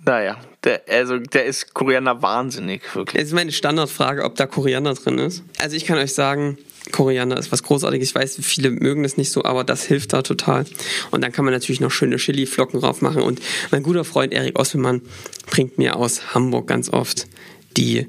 naja, 0.04 0.38
der, 0.63 0.82
also 0.89 1.19
der 1.19 1.45
ist 1.45 1.73
Koriander 1.75 2.21
wahnsinnig, 2.21 2.95
wirklich. 2.95 3.21
Es 3.21 3.30
ist 3.30 3.36
meine 3.36 3.51
Standardfrage, 3.51 4.23
ob 4.23 4.36
da 4.36 4.47
Koriander 4.47 4.95
drin 4.95 5.19
ist. 5.19 5.43
Also 5.60 5.75
ich 5.75 5.86
kann 5.86 5.99
euch 5.99 6.13
sagen, 6.13 6.58
Koriander 6.91 7.37
ist 7.37 7.51
was 7.51 7.63
Großartiges. 7.63 8.09
Ich 8.09 8.15
weiß, 8.15 8.39
viele 8.41 8.71
mögen 8.71 9.03
das 9.03 9.17
nicht 9.17 9.31
so, 9.31 9.45
aber 9.45 9.63
das 9.63 9.83
hilft 9.83 10.13
da 10.13 10.23
total. 10.23 10.65
Und 11.11 11.21
dann 11.21 11.31
kann 11.31 11.45
man 11.45 11.53
natürlich 11.53 11.79
noch 11.79 11.91
schöne 11.91 12.17
Chili-Flocken 12.17 12.81
drauf 12.81 13.01
machen. 13.01 13.21
Und 13.21 13.39
mein 13.69 13.83
guter 13.83 14.03
Freund 14.03 14.33
Erik 14.33 14.57
Osselmann 14.57 15.01
bringt 15.49 15.77
mir 15.77 15.95
aus 15.95 16.33
Hamburg 16.33 16.67
ganz 16.67 16.89
oft 16.89 17.27
die 17.77 18.07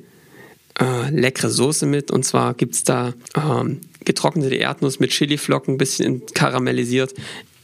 äh, 0.81 1.11
leckere 1.11 1.51
Soße 1.51 1.87
mit. 1.87 2.11
Und 2.11 2.25
zwar 2.25 2.55
gibt 2.55 2.75
es 2.75 2.85
da 2.85 3.13
ähm, 3.37 3.81
getrocknete 4.05 4.55
Erdnuss 4.55 5.01
mit 5.01 5.11
Chili-Flocken, 5.11 5.75
ein 5.75 5.79
bisschen 5.79 6.23
karamellisiert 6.35 7.15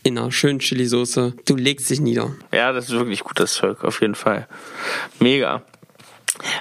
in 0.02 0.18
einer 0.18 0.30
schönen 0.30 0.58
Chili-Soße. 0.58 1.34
Du 1.44 1.56
legst 1.56 1.90
dich 1.90 2.00
nieder. 2.00 2.34
Ja, 2.52 2.72
das 2.72 2.86
ist 2.86 2.92
wirklich 2.92 3.20
gutes 3.20 3.54
Zeug, 3.54 3.82
auf 3.82 4.00
jeden 4.00 4.14
Fall. 4.14 4.46
Mega. 5.20 5.64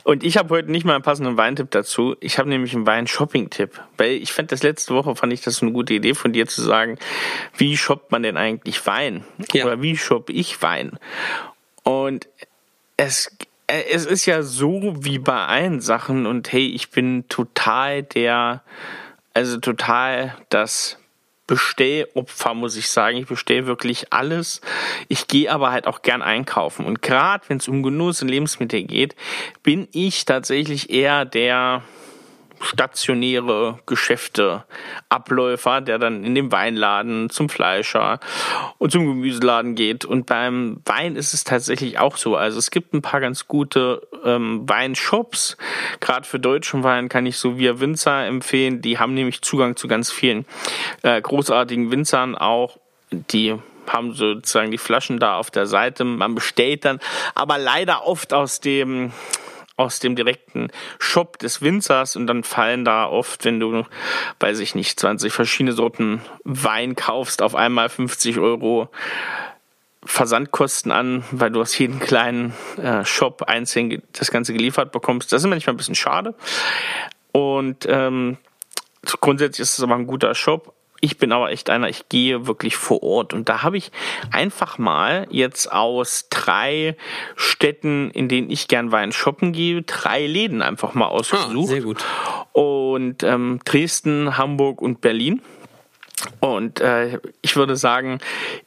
Und 0.04 0.24
ich 0.24 0.38
habe 0.38 0.50
heute 0.50 0.72
nicht 0.72 0.86
mal 0.86 0.96
einen 0.96 1.04
passenden 1.04 1.38
Weintipp 1.38 1.72
dazu. 1.72 2.16
Ich 2.20 2.40
habe 2.40 2.50
nämlich 2.50 2.74
einen 2.74 2.86
Wein-Shopping-Tipp. 2.86 3.82
Weil 3.98 4.12
ich 4.12 4.32
fand 4.34 4.52
das 4.52 4.64
letzte 4.64 4.94
Woche, 4.94 5.16
fand 5.16 5.34
ich 5.34 5.42
das 5.42 5.62
eine 5.62 5.72
gute 5.72 5.94
Idee 5.94 6.14
von 6.14 6.34
dir 6.34 6.48
zu 6.48 6.62
sagen, 6.62 6.98
wie 7.58 7.78
shoppt 7.78 8.12
man 8.12 8.24
denn 8.24 8.38
eigentlich 8.38 8.86
Wein? 8.86 9.24
Ja. 9.54 9.66
Oder 9.66 9.82
wie 9.82 9.98
shoppe 9.98 10.34
ich 10.34 10.62
Wein? 10.62 10.98
Und 11.84 12.28
es, 12.98 13.38
es 13.68 14.06
ist 14.06 14.26
ja 14.26 14.44
so 14.44 14.96
wie 15.00 15.20
bei 15.20 15.46
allen 15.46 15.82
Sachen 15.82 16.26
und 16.26 16.52
hey, 16.52 16.68
ich 16.68 16.90
bin 16.90 17.28
total 17.30 18.04
der, 18.04 18.64
also 19.34 19.58
total 19.58 20.36
das 20.50 20.98
Bestellopfer, 21.48 22.54
muss 22.54 22.76
ich 22.76 22.90
sagen. 22.90 23.18
Ich 23.18 23.28
bestelle 23.28 23.66
wirklich 23.66 24.12
alles. 24.14 24.62
Ich 25.08 25.28
gehe 25.28 25.52
aber 25.52 25.72
halt 25.72 25.88
auch 25.88 26.02
gern 26.02 26.22
einkaufen. 26.22 26.86
Und 26.86 27.02
gerade 27.02 27.44
wenn 27.48 27.58
es 27.58 27.68
um 27.68 27.82
Genuss 27.84 28.22
und 28.22 28.28
Lebensmittel 28.28 28.84
geht, 28.84 29.16
bin 29.64 29.88
ich 29.92 30.26
tatsächlich 30.26 30.90
eher 30.90 31.26
der 31.26 31.84
stationäre 32.62 33.80
Geschäfte 33.86 34.66
Abläufer, 35.10 35.82
der 35.82 36.00
dann 36.00 36.24
in 36.24 36.36
den 36.36 36.52
Weinladen 36.52 37.30
zum 37.30 37.50
Fleischer 37.50 38.20
und 38.78 38.92
zum 38.92 39.06
Gemüseladen 39.06 39.76
geht. 39.76 40.06
Und 40.06 40.26
beim 40.26 40.82
Wein 40.86 41.16
ist 41.16 41.34
es 41.34 41.44
tatsächlich 41.44 42.00
auch 42.00 42.18
so. 42.18 42.36
Also 42.36 42.60
es 42.60 42.72
gibt 42.72 42.94
ein 42.94 43.02
paar 43.02 43.22
ganz 43.22 43.48
gute 43.48 44.08
ähm, 44.24 44.68
Weinshops. 44.68 45.58
Gerade 46.00 46.28
für 46.28 46.40
deutschen 46.40 46.84
Wein 46.84 47.10
kann 47.10 47.26
ich 47.26 47.38
so 47.38 47.58
via 47.58 47.80
Winzer 47.80 48.26
empfehlen. 48.26 48.82
Die 48.82 49.00
haben 49.00 49.14
nämlich 49.14 49.42
Zugang 49.42 49.76
zu 49.76 49.88
ganz 49.88 50.12
vielen 50.12 50.46
äh, 51.04 51.22
großartigen 51.22 51.92
Winzern 51.92 52.36
auch, 52.36 52.78
die 53.12 53.56
haben 53.88 54.14
sozusagen 54.14 54.72
die 54.72 54.78
Flaschen 54.78 55.20
da 55.20 55.38
auf 55.38 55.52
der 55.52 55.66
Seite. 55.66 56.04
Man 56.04 56.36
bestellt 56.36 56.86
dann 56.86 57.00
aber 57.36 57.58
leider 57.58 58.06
oft 58.06 58.34
aus 58.34 58.60
dem 58.60 59.12
aus 59.78 60.00
dem 60.00 60.16
direkten 60.16 60.70
Shop 61.00 61.38
des 61.38 61.62
Winzers 61.62 62.16
und 62.16 62.28
dann 62.28 62.44
fallen 62.44 62.84
da 62.84 63.06
oft, 63.06 63.46
wenn 63.46 63.60
du, 63.60 63.86
weiß 64.40 64.60
ich 64.60 64.76
nicht, 64.76 65.00
20 65.00 65.32
verschiedene 65.32 65.74
Sorten 65.74 66.22
Wein 66.44 66.96
kaufst, 66.96 67.42
auf 67.42 67.56
einmal 67.56 67.88
50 67.88 68.40
Euro 68.40 68.90
Versandkosten 70.04 70.92
an, 70.92 71.24
weil 71.32 71.52
du 71.52 71.62
aus 71.62 71.78
jedem 71.78 72.00
kleinen 72.00 72.54
äh, 72.82 73.06
Shop 73.06 73.44
einzeln 73.44 74.02
das 74.14 74.32
Ganze 74.32 74.54
geliefert 74.54 74.92
bekommst. 74.92 75.32
Das 75.32 75.44
ist 75.44 75.50
manchmal 75.50 75.74
ein 75.74 75.78
bisschen 75.78 75.96
schade. 75.96 76.34
Und 77.32 77.86
ähm, 77.88 78.38
grundsätzlich 79.22 79.64
ist 79.64 79.78
es 79.78 79.84
aber 79.84 79.96
ein 79.96 80.08
guter 80.08 80.34
Shop. 80.34 80.74
Ich 81.00 81.18
bin 81.18 81.32
aber 81.32 81.52
echt 81.52 81.70
einer, 81.70 81.90
ich 81.90 82.10
gehe 82.10 82.48
wirklich 82.48 82.76
vor 82.76 83.04
Ort. 83.04 83.34
Und 83.34 83.50
da 83.50 83.64
habe 83.64 83.78
ich 83.78 83.92
einfach 84.32 84.78
mal 84.78 85.28
jetzt 85.30 85.72
aus 85.72 86.28
drei 86.30 86.96
Städten, 87.36 88.10
in 88.12 88.30
denen 88.30 88.50
ich 88.50 88.68
gern 88.68 88.92
Wein 88.92 89.12
shoppen 89.12 89.54
gehe, 89.54 89.84
drei 89.84 90.26
Läden 90.26 90.62
einfach 90.62 90.94
mal 90.94 91.08
ausgesucht. 91.08 91.70
Ah, 91.70 91.72
sehr 91.72 91.82
gut. 91.82 92.04
Und 92.54 93.24
ähm, 93.24 93.60
Dresden, 93.66 94.38
Hamburg 94.38 94.82
und 94.82 95.02
Berlin. 95.02 95.42
Und 96.40 96.80
äh, 96.80 97.20
ich 97.42 97.56
würde 97.56 97.76
sagen, 97.76 98.20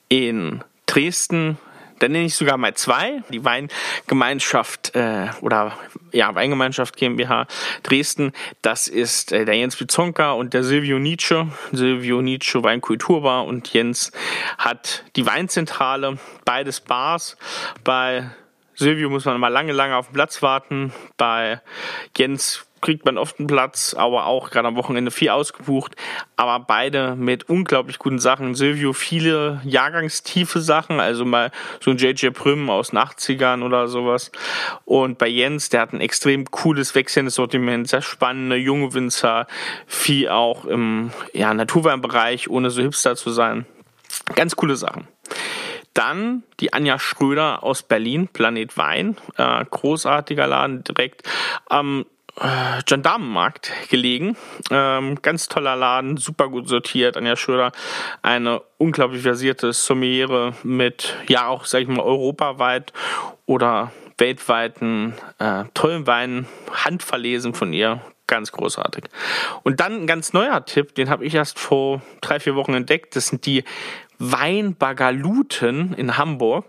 in 0.09 0.63
Dresden 0.87 1.59
dann 2.01 2.13
nenne 2.13 2.27
ich 2.27 2.35
sogar 2.35 2.57
mal 2.57 2.75
zwei. 2.75 3.23
Die 3.31 3.45
Weingemeinschaft 3.45 4.95
äh, 4.97 5.29
oder 5.41 5.79
ja, 6.13 6.35
Weingemeinschaft 6.35 6.97
GmbH 6.97 7.47
Dresden. 7.83 8.33
Das 8.63 8.89
ist 8.89 9.33
äh, 9.33 9.45
der 9.45 9.55
Jens 9.55 9.77
Bizonka 9.77 10.33
und 10.33 10.53
der 10.53 10.65
Silvio 10.65 10.99
Nietzsche. 10.99 11.47
Silvio 11.73 12.21
Nietzsche 12.23 12.63
Weinkulturbar 12.63 13.45
und 13.45 13.73
Jens 13.73 14.13
hat 14.59 15.05
die 15.17 15.27
Weinzentrale, 15.27 16.19
beides 16.45 16.81
Bars. 16.81 17.37
Bei 17.85 18.31
Silvio 18.75 19.11
muss 19.11 19.27
man 19.27 19.39
mal 19.39 19.49
lange, 19.49 19.73
lange 19.73 19.97
auf 19.97 20.09
den 20.09 20.15
Platz 20.15 20.43
warten. 20.43 20.93
Bei 21.17 21.61
Jens 22.17 22.67
kriegt 22.81 23.05
man 23.05 23.19
oft 23.19 23.39
einen 23.39 23.47
Platz, 23.47 23.95
aber 23.95 24.27
auch 24.27 24.51
gerade 24.51 24.69
am 24.69 24.77
Wochenende 24.77 25.11
viel 25.11 25.31
ausgebucht. 25.31 25.97
Aber 26.37 26.65
beide 26.65 27.15
mit 27.15 27.49
unglaublich 27.49 27.99
guten 27.99 28.19
Sachen. 28.19 28.55
Silvio 28.55 28.93
viele 28.93 29.61
jahrgangstiefe 29.65 30.61
Sachen, 30.61 31.01
also 31.01 31.25
mal 31.25 31.51
so 31.81 31.91
ein 31.91 31.97
JJ 31.97 32.31
Prüm 32.31 32.71
aus 32.71 32.91
den 32.91 32.99
80ern 32.99 33.63
oder 33.63 33.89
sowas. 33.89 34.33
Und 34.85 35.19
bei 35.19 35.29
Jens, 35.29 35.69
der 35.69 35.83
hat 35.83 35.93
ein 35.93 36.01
extrem 36.01 36.51
cooles 36.51 36.95
wechselndes 36.95 37.35
Sortiment, 37.35 37.89
sehr 37.89 38.03
spannende 38.03 38.57
junge 38.57 38.95
Winzer, 38.95 39.47
viel 39.87 40.29
auch 40.29 40.65
im 40.65 41.11
ja, 41.33 41.53
Naturweinbereich, 41.53 42.49
ohne 42.49 42.71
so 42.71 42.83
hipster 42.83 43.17
zu 43.17 43.31
sein. 43.31 43.67
Ganz 44.35 44.57
coole 44.57 44.77
Sachen. 44.77 45.07
Dann 45.95 46.45
die 46.61 46.73
Anja 46.73 46.99
Schröder 46.99 47.65
aus 47.65 47.83
Berlin, 47.83 48.29
Planet 48.29 48.77
Wein, 48.77 49.17
äh, 49.37 49.65
großartiger 49.65 50.47
Laden 50.47 50.85
direkt 50.85 51.29
am 51.69 52.07
äh, 52.41 52.83
Gendarmenmarkt 52.87 53.71
gelegen. 53.89 54.37
Ähm, 54.71 55.21
ganz 55.23 55.49
toller 55.49 55.77
Laden, 55.77 56.17
super 56.17 56.49
gut 56.49 56.69
sortiert. 56.69 57.17
Anja 57.17 57.37
Schröder, 57.37 57.73
eine 58.23 58.63
unglaublich 58.79 59.23
versierte 59.23 59.73
Sommeliere 59.73 60.55
mit, 60.63 61.15
ja 61.29 61.47
auch, 61.47 61.65
sag 61.67 61.83
ich 61.83 61.89
mal, 61.89 62.01
europaweit 62.01 62.93
oder 63.47 63.93
weltweiten 64.19 65.15
äh, 65.39 65.65
tollen 65.75 66.07
Weinen 66.07 66.47
handverlesen 66.73 67.55
von 67.55 67.73
ihr. 67.73 68.01
Ganz 68.27 68.53
großartig. 68.53 69.05
Und 69.65 69.81
dann 69.81 70.03
ein 70.03 70.07
ganz 70.07 70.33
neuer 70.33 70.65
Tipp, 70.65 70.95
den 70.95 71.11
habe 71.11 71.25
ich 71.25 71.35
erst 71.35 71.59
vor 71.59 72.01
drei, 72.21 72.39
vier 72.39 72.55
Wochen 72.55 72.75
entdeckt. 72.75 73.17
Das 73.17 73.27
sind 73.27 73.45
die 73.45 73.65
Weinbagaluten 74.21 75.95
in 75.95 76.17
Hamburg. 76.19 76.67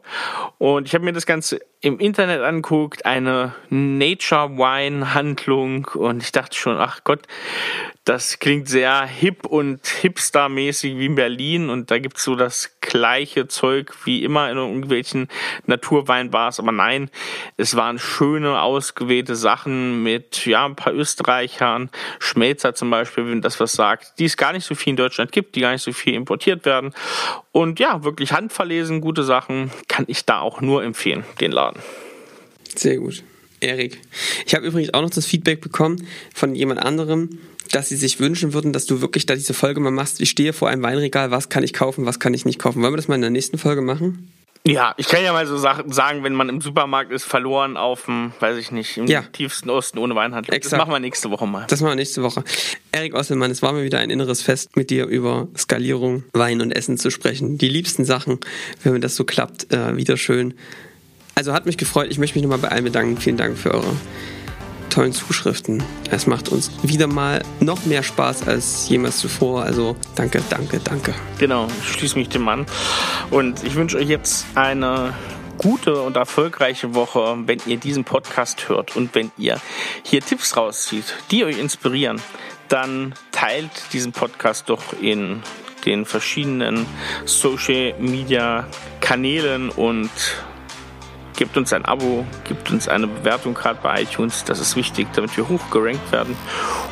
Und 0.57 0.87
ich 0.87 0.95
habe 0.95 1.03
mir 1.03 1.13
das 1.13 1.25
Ganze 1.25 1.59
im 1.81 1.99
Internet 1.99 2.41
anguckt, 2.41 3.05
eine 3.05 3.53
Nature 3.69 4.57
Wine 4.57 5.13
Handlung 5.13 5.85
und 5.93 6.23
ich 6.23 6.31
dachte 6.31 6.55
schon, 6.57 6.77
ach 6.77 7.03
Gott, 7.03 7.27
das 8.03 8.39
klingt 8.39 8.67
sehr 8.67 9.05
hip 9.05 9.45
und 9.45 9.85
hipstermäßig 9.85 10.97
wie 10.97 11.05
in 11.05 11.15
Berlin 11.15 11.69
und 11.69 11.91
da 11.91 11.99
gibt's 11.99 12.23
so 12.23 12.35
das 12.35 12.77
gleiche 12.81 13.47
Zeug 13.47 13.93
wie 14.05 14.23
immer 14.23 14.49
in 14.49 14.57
irgendwelchen 14.57 15.27
Naturweinbars, 15.67 16.59
aber 16.59 16.71
nein, 16.71 17.11
es 17.57 17.75
waren 17.75 17.99
schöne, 17.99 18.59
ausgewählte 18.59 19.35
Sachen 19.35 20.01
mit, 20.01 20.47
ja, 20.47 20.65
ein 20.65 20.75
paar 20.75 20.93
Österreichern, 20.93 21.91
Schmelzer 22.19 22.73
zum 22.73 22.89
Beispiel, 22.89 23.29
wenn 23.29 23.41
das 23.41 23.59
was 23.59 23.73
sagt, 23.73 24.17
die 24.17 24.25
es 24.25 24.35
gar 24.35 24.53
nicht 24.53 24.65
so 24.65 24.73
viel 24.73 24.91
in 24.91 24.97
Deutschland 24.97 25.31
gibt, 25.31 25.55
die 25.55 25.61
gar 25.61 25.71
nicht 25.71 25.83
so 25.83 25.93
viel 25.93 26.15
importiert 26.15 26.65
werden 26.65 26.95
und 27.51 27.79
ja, 27.79 28.03
wirklich 28.03 28.33
handverlesen, 28.33 29.01
gute 29.01 29.23
Sachen, 29.23 29.69
kann 29.87 30.05
ich 30.07 30.25
da 30.25 30.39
auch 30.39 30.59
nur 30.59 30.83
empfehlen, 30.83 31.23
den 31.39 31.51
Laden. 31.51 31.81
Sehr 32.75 32.97
gut. 32.97 33.23
Erik. 33.61 34.01
Ich 34.47 34.55
habe 34.55 34.65
übrigens 34.65 34.93
auch 34.93 35.01
noch 35.01 35.11
das 35.11 35.27
Feedback 35.27 35.61
bekommen 35.61 36.07
von 36.33 36.55
jemand 36.55 36.83
anderem, 36.83 37.37
dass 37.71 37.89
sie 37.89 37.95
sich 37.95 38.19
wünschen 38.19 38.53
würden, 38.53 38.73
dass 38.73 38.85
du 38.85 39.01
wirklich 39.01 39.25
da 39.25 39.35
diese 39.35 39.53
Folge 39.53 39.79
mal 39.79 39.91
machst. 39.91 40.21
Ich 40.21 40.29
stehe 40.29 40.53
vor 40.53 40.69
einem 40.69 40.83
Weinregal, 40.83 41.31
was 41.31 41.49
kann 41.49 41.63
ich 41.63 41.73
kaufen, 41.73 42.05
was 42.05 42.19
kann 42.19 42.33
ich 42.33 42.45
nicht 42.45 42.59
kaufen. 42.59 42.81
Wollen 42.81 42.93
wir 42.93 42.97
das 42.97 43.07
mal 43.07 43.15
in 43.15 43.21
der 43.21 43.29
nächsten 43.29 43.57
Folge 43.57 43.81
machen? 43.81 44.31
Ja, 44.63 44.93
ich 44.97 45.07
kann 45.07 45.23
ja 45.23 45.33
mal 45.33 45.47
so 45.47 45.57
sagen, 45.57 46.23
wenn 46.23 46.35
man 46.35 46.47
im 46.47 46.61
Supermarkt 46.61 47.11
ist, 47.11 47.23
verloren 47.23 47.77
auf 47.77 48.05
dem, 48.05 48.31
weiß 48.39 48.57
ich 48.57 48.71
nicht, 48.71 48.95
im 48.97 49.07
ja. 49.07 49.23
tiefsten 49.23 49.71
Osten 49.71 49.97
ohne 49.97 50.13
Weinhandel. 50.13 50.53
Exakt. 50.53 50.73
Das 50.73 50.77
machen 50.77 50.91
wir 50.91 50.99
nächste 50.99 51.31
Woche 51.31 51.47
mal. 51.47 51.65
Das 51.67 51.81
machen 51.81 51.93
wir 51.93 51.95
nächste 51.95 52.21
Woche. 52.21 52.43
Erik 52.91 53.15
Osselmann, 53.15 53.49
es 53.49 53.63
war 53.63 53.73
mir 53.73 53.83
wieder 53.83 53.97
ein 53.97 54.11
inneres 54.11 54.43
Fest, 54.43 54.75
mit 54.77 54.91
dir 54.91 55.07
über 55.07 55.47
Skalierung, 55.57 56.25
Wein 56.33 56.61
und 56.61 56.71
Essen 56.71 56.99
zu 56.99 57.09
sprechen. 57.09 57.57
Die 57.57 57.69
liebsten 57.69 58.05
Sachen, 58.05 58.39
wenn 58.83 58.93
mir 58.93 58.99
das 58.99 59.15
so 59.15 59.23
klappt, 59.23 59.73
äh, 59.73 59.97
wieder 59.97 60.15
schön. 60.15 60.53
Also 61.33 61.53
hat 61.53 61.65
mich 61.65 61.77
gefreut. 61.77 62.07
Ich 62.11 62.19
möchte 62.19 62.37
mich 62.37 62.43
nochmal 62.43 62.59
bei 62.59 62.67
allen 62.67 62.83
bedanken. 62.83 63.17
Vielen 63.17 63.37
Dank 63.37 63.57
für 63.57 63.73
eure 63.73 63.95
tollen 64.91 65.13
Zuschriften. 65.13 65.81
Es 66.11 66.27
macht 66.27 66.49
uns 66.49 66.71
wieder 66.83 67.07
mal 67.07 67.41
noch 67.59 67.85
mehr 67.85 68.03
Spaß 68.03 68.47
als 68.47 68.87
jemals 68.89 69.17
zuvor. 69.17 69.63
Also 69.63 69.95
danke, 70.15 70.41
danke, 70.49 70.79
danke. 70.79 71.15
Genau, 71.39 71.67
ich 71.81 71.93
schließe 71.93 72.17
mich 72.17 72.29
dem 72.29 72.47
an. 72.47 72.65
Und 73.31 73.63
ich 73.63 73.75
wünsche 73.75 73.97
euch 73.97 74.07
jetzt 74.07 74.45
eine 74.53 75.13
gute 75.57 76.01
und 76.01 76.15
erfolgreiche 76.15 76.93
Woche, 76.93 77.37
wenn 77.45 77.59
ihr 77.65 77.77
diesen 77.77 78.03
Podcast 78.03 78.69
hört 78.69 78.95
und 78.95 79.15
wenn 79.15 79.31
ihr 79.37 79.59
hier 80.03 80.21
Tipps 80.21 80.57
rauszieht, 80.57 81.15
die 81.31 81.45
euch 81.45 81.59
inspirieren, 81.59 82.21
dann 82.67 83.13
teilt 83.31 83.71
diesen 83.93 84.11
Podcast 84.11 84.69
doch 84.69 84.81
in 85.01 85.41
den 85.85 86.05
verschiedenen 86.05 86.85
Social 87.25 87.93
Media 87.99 88.67
Kanälen 88.99 89.69
und 89.69 90.09
Gebt 91.41 91.57
uns 91.57 91.73
ein 91.73 91.85
Abo, 91.85 92.23
gebt 92.43 92.69
uns 92.69 92.87
eine 92.87 93.07
Bewertung 93.07 93.55
gerade 93.55 93.79
bei 93.81 94.03
iTunes. 94.03 94.43
Das 94.43 94.59
ist 94.59 94.75
wichtig, 94.75 95.07
damit 95.13 95.35
wir 95.35 95.49
hoch 95.49 95.71
gerankt 95.71 96.11
werden. 96.11 96.37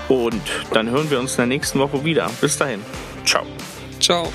Und 0.08 0.42
dann 0.74 0.90
hören 0.90 1.12
wir 1.12 1.20
uns 1.20 1.34
in 1.34 1.38
der 1.38 1.46
nächsten 1.46 1.78
Woche 1.78 2.04
wieder. 2.04 2.32
Bis 2.42 2.58
dahin. 2.58 2.82
Ciao. 3.24 3.46
Ciao. 4.00 4.34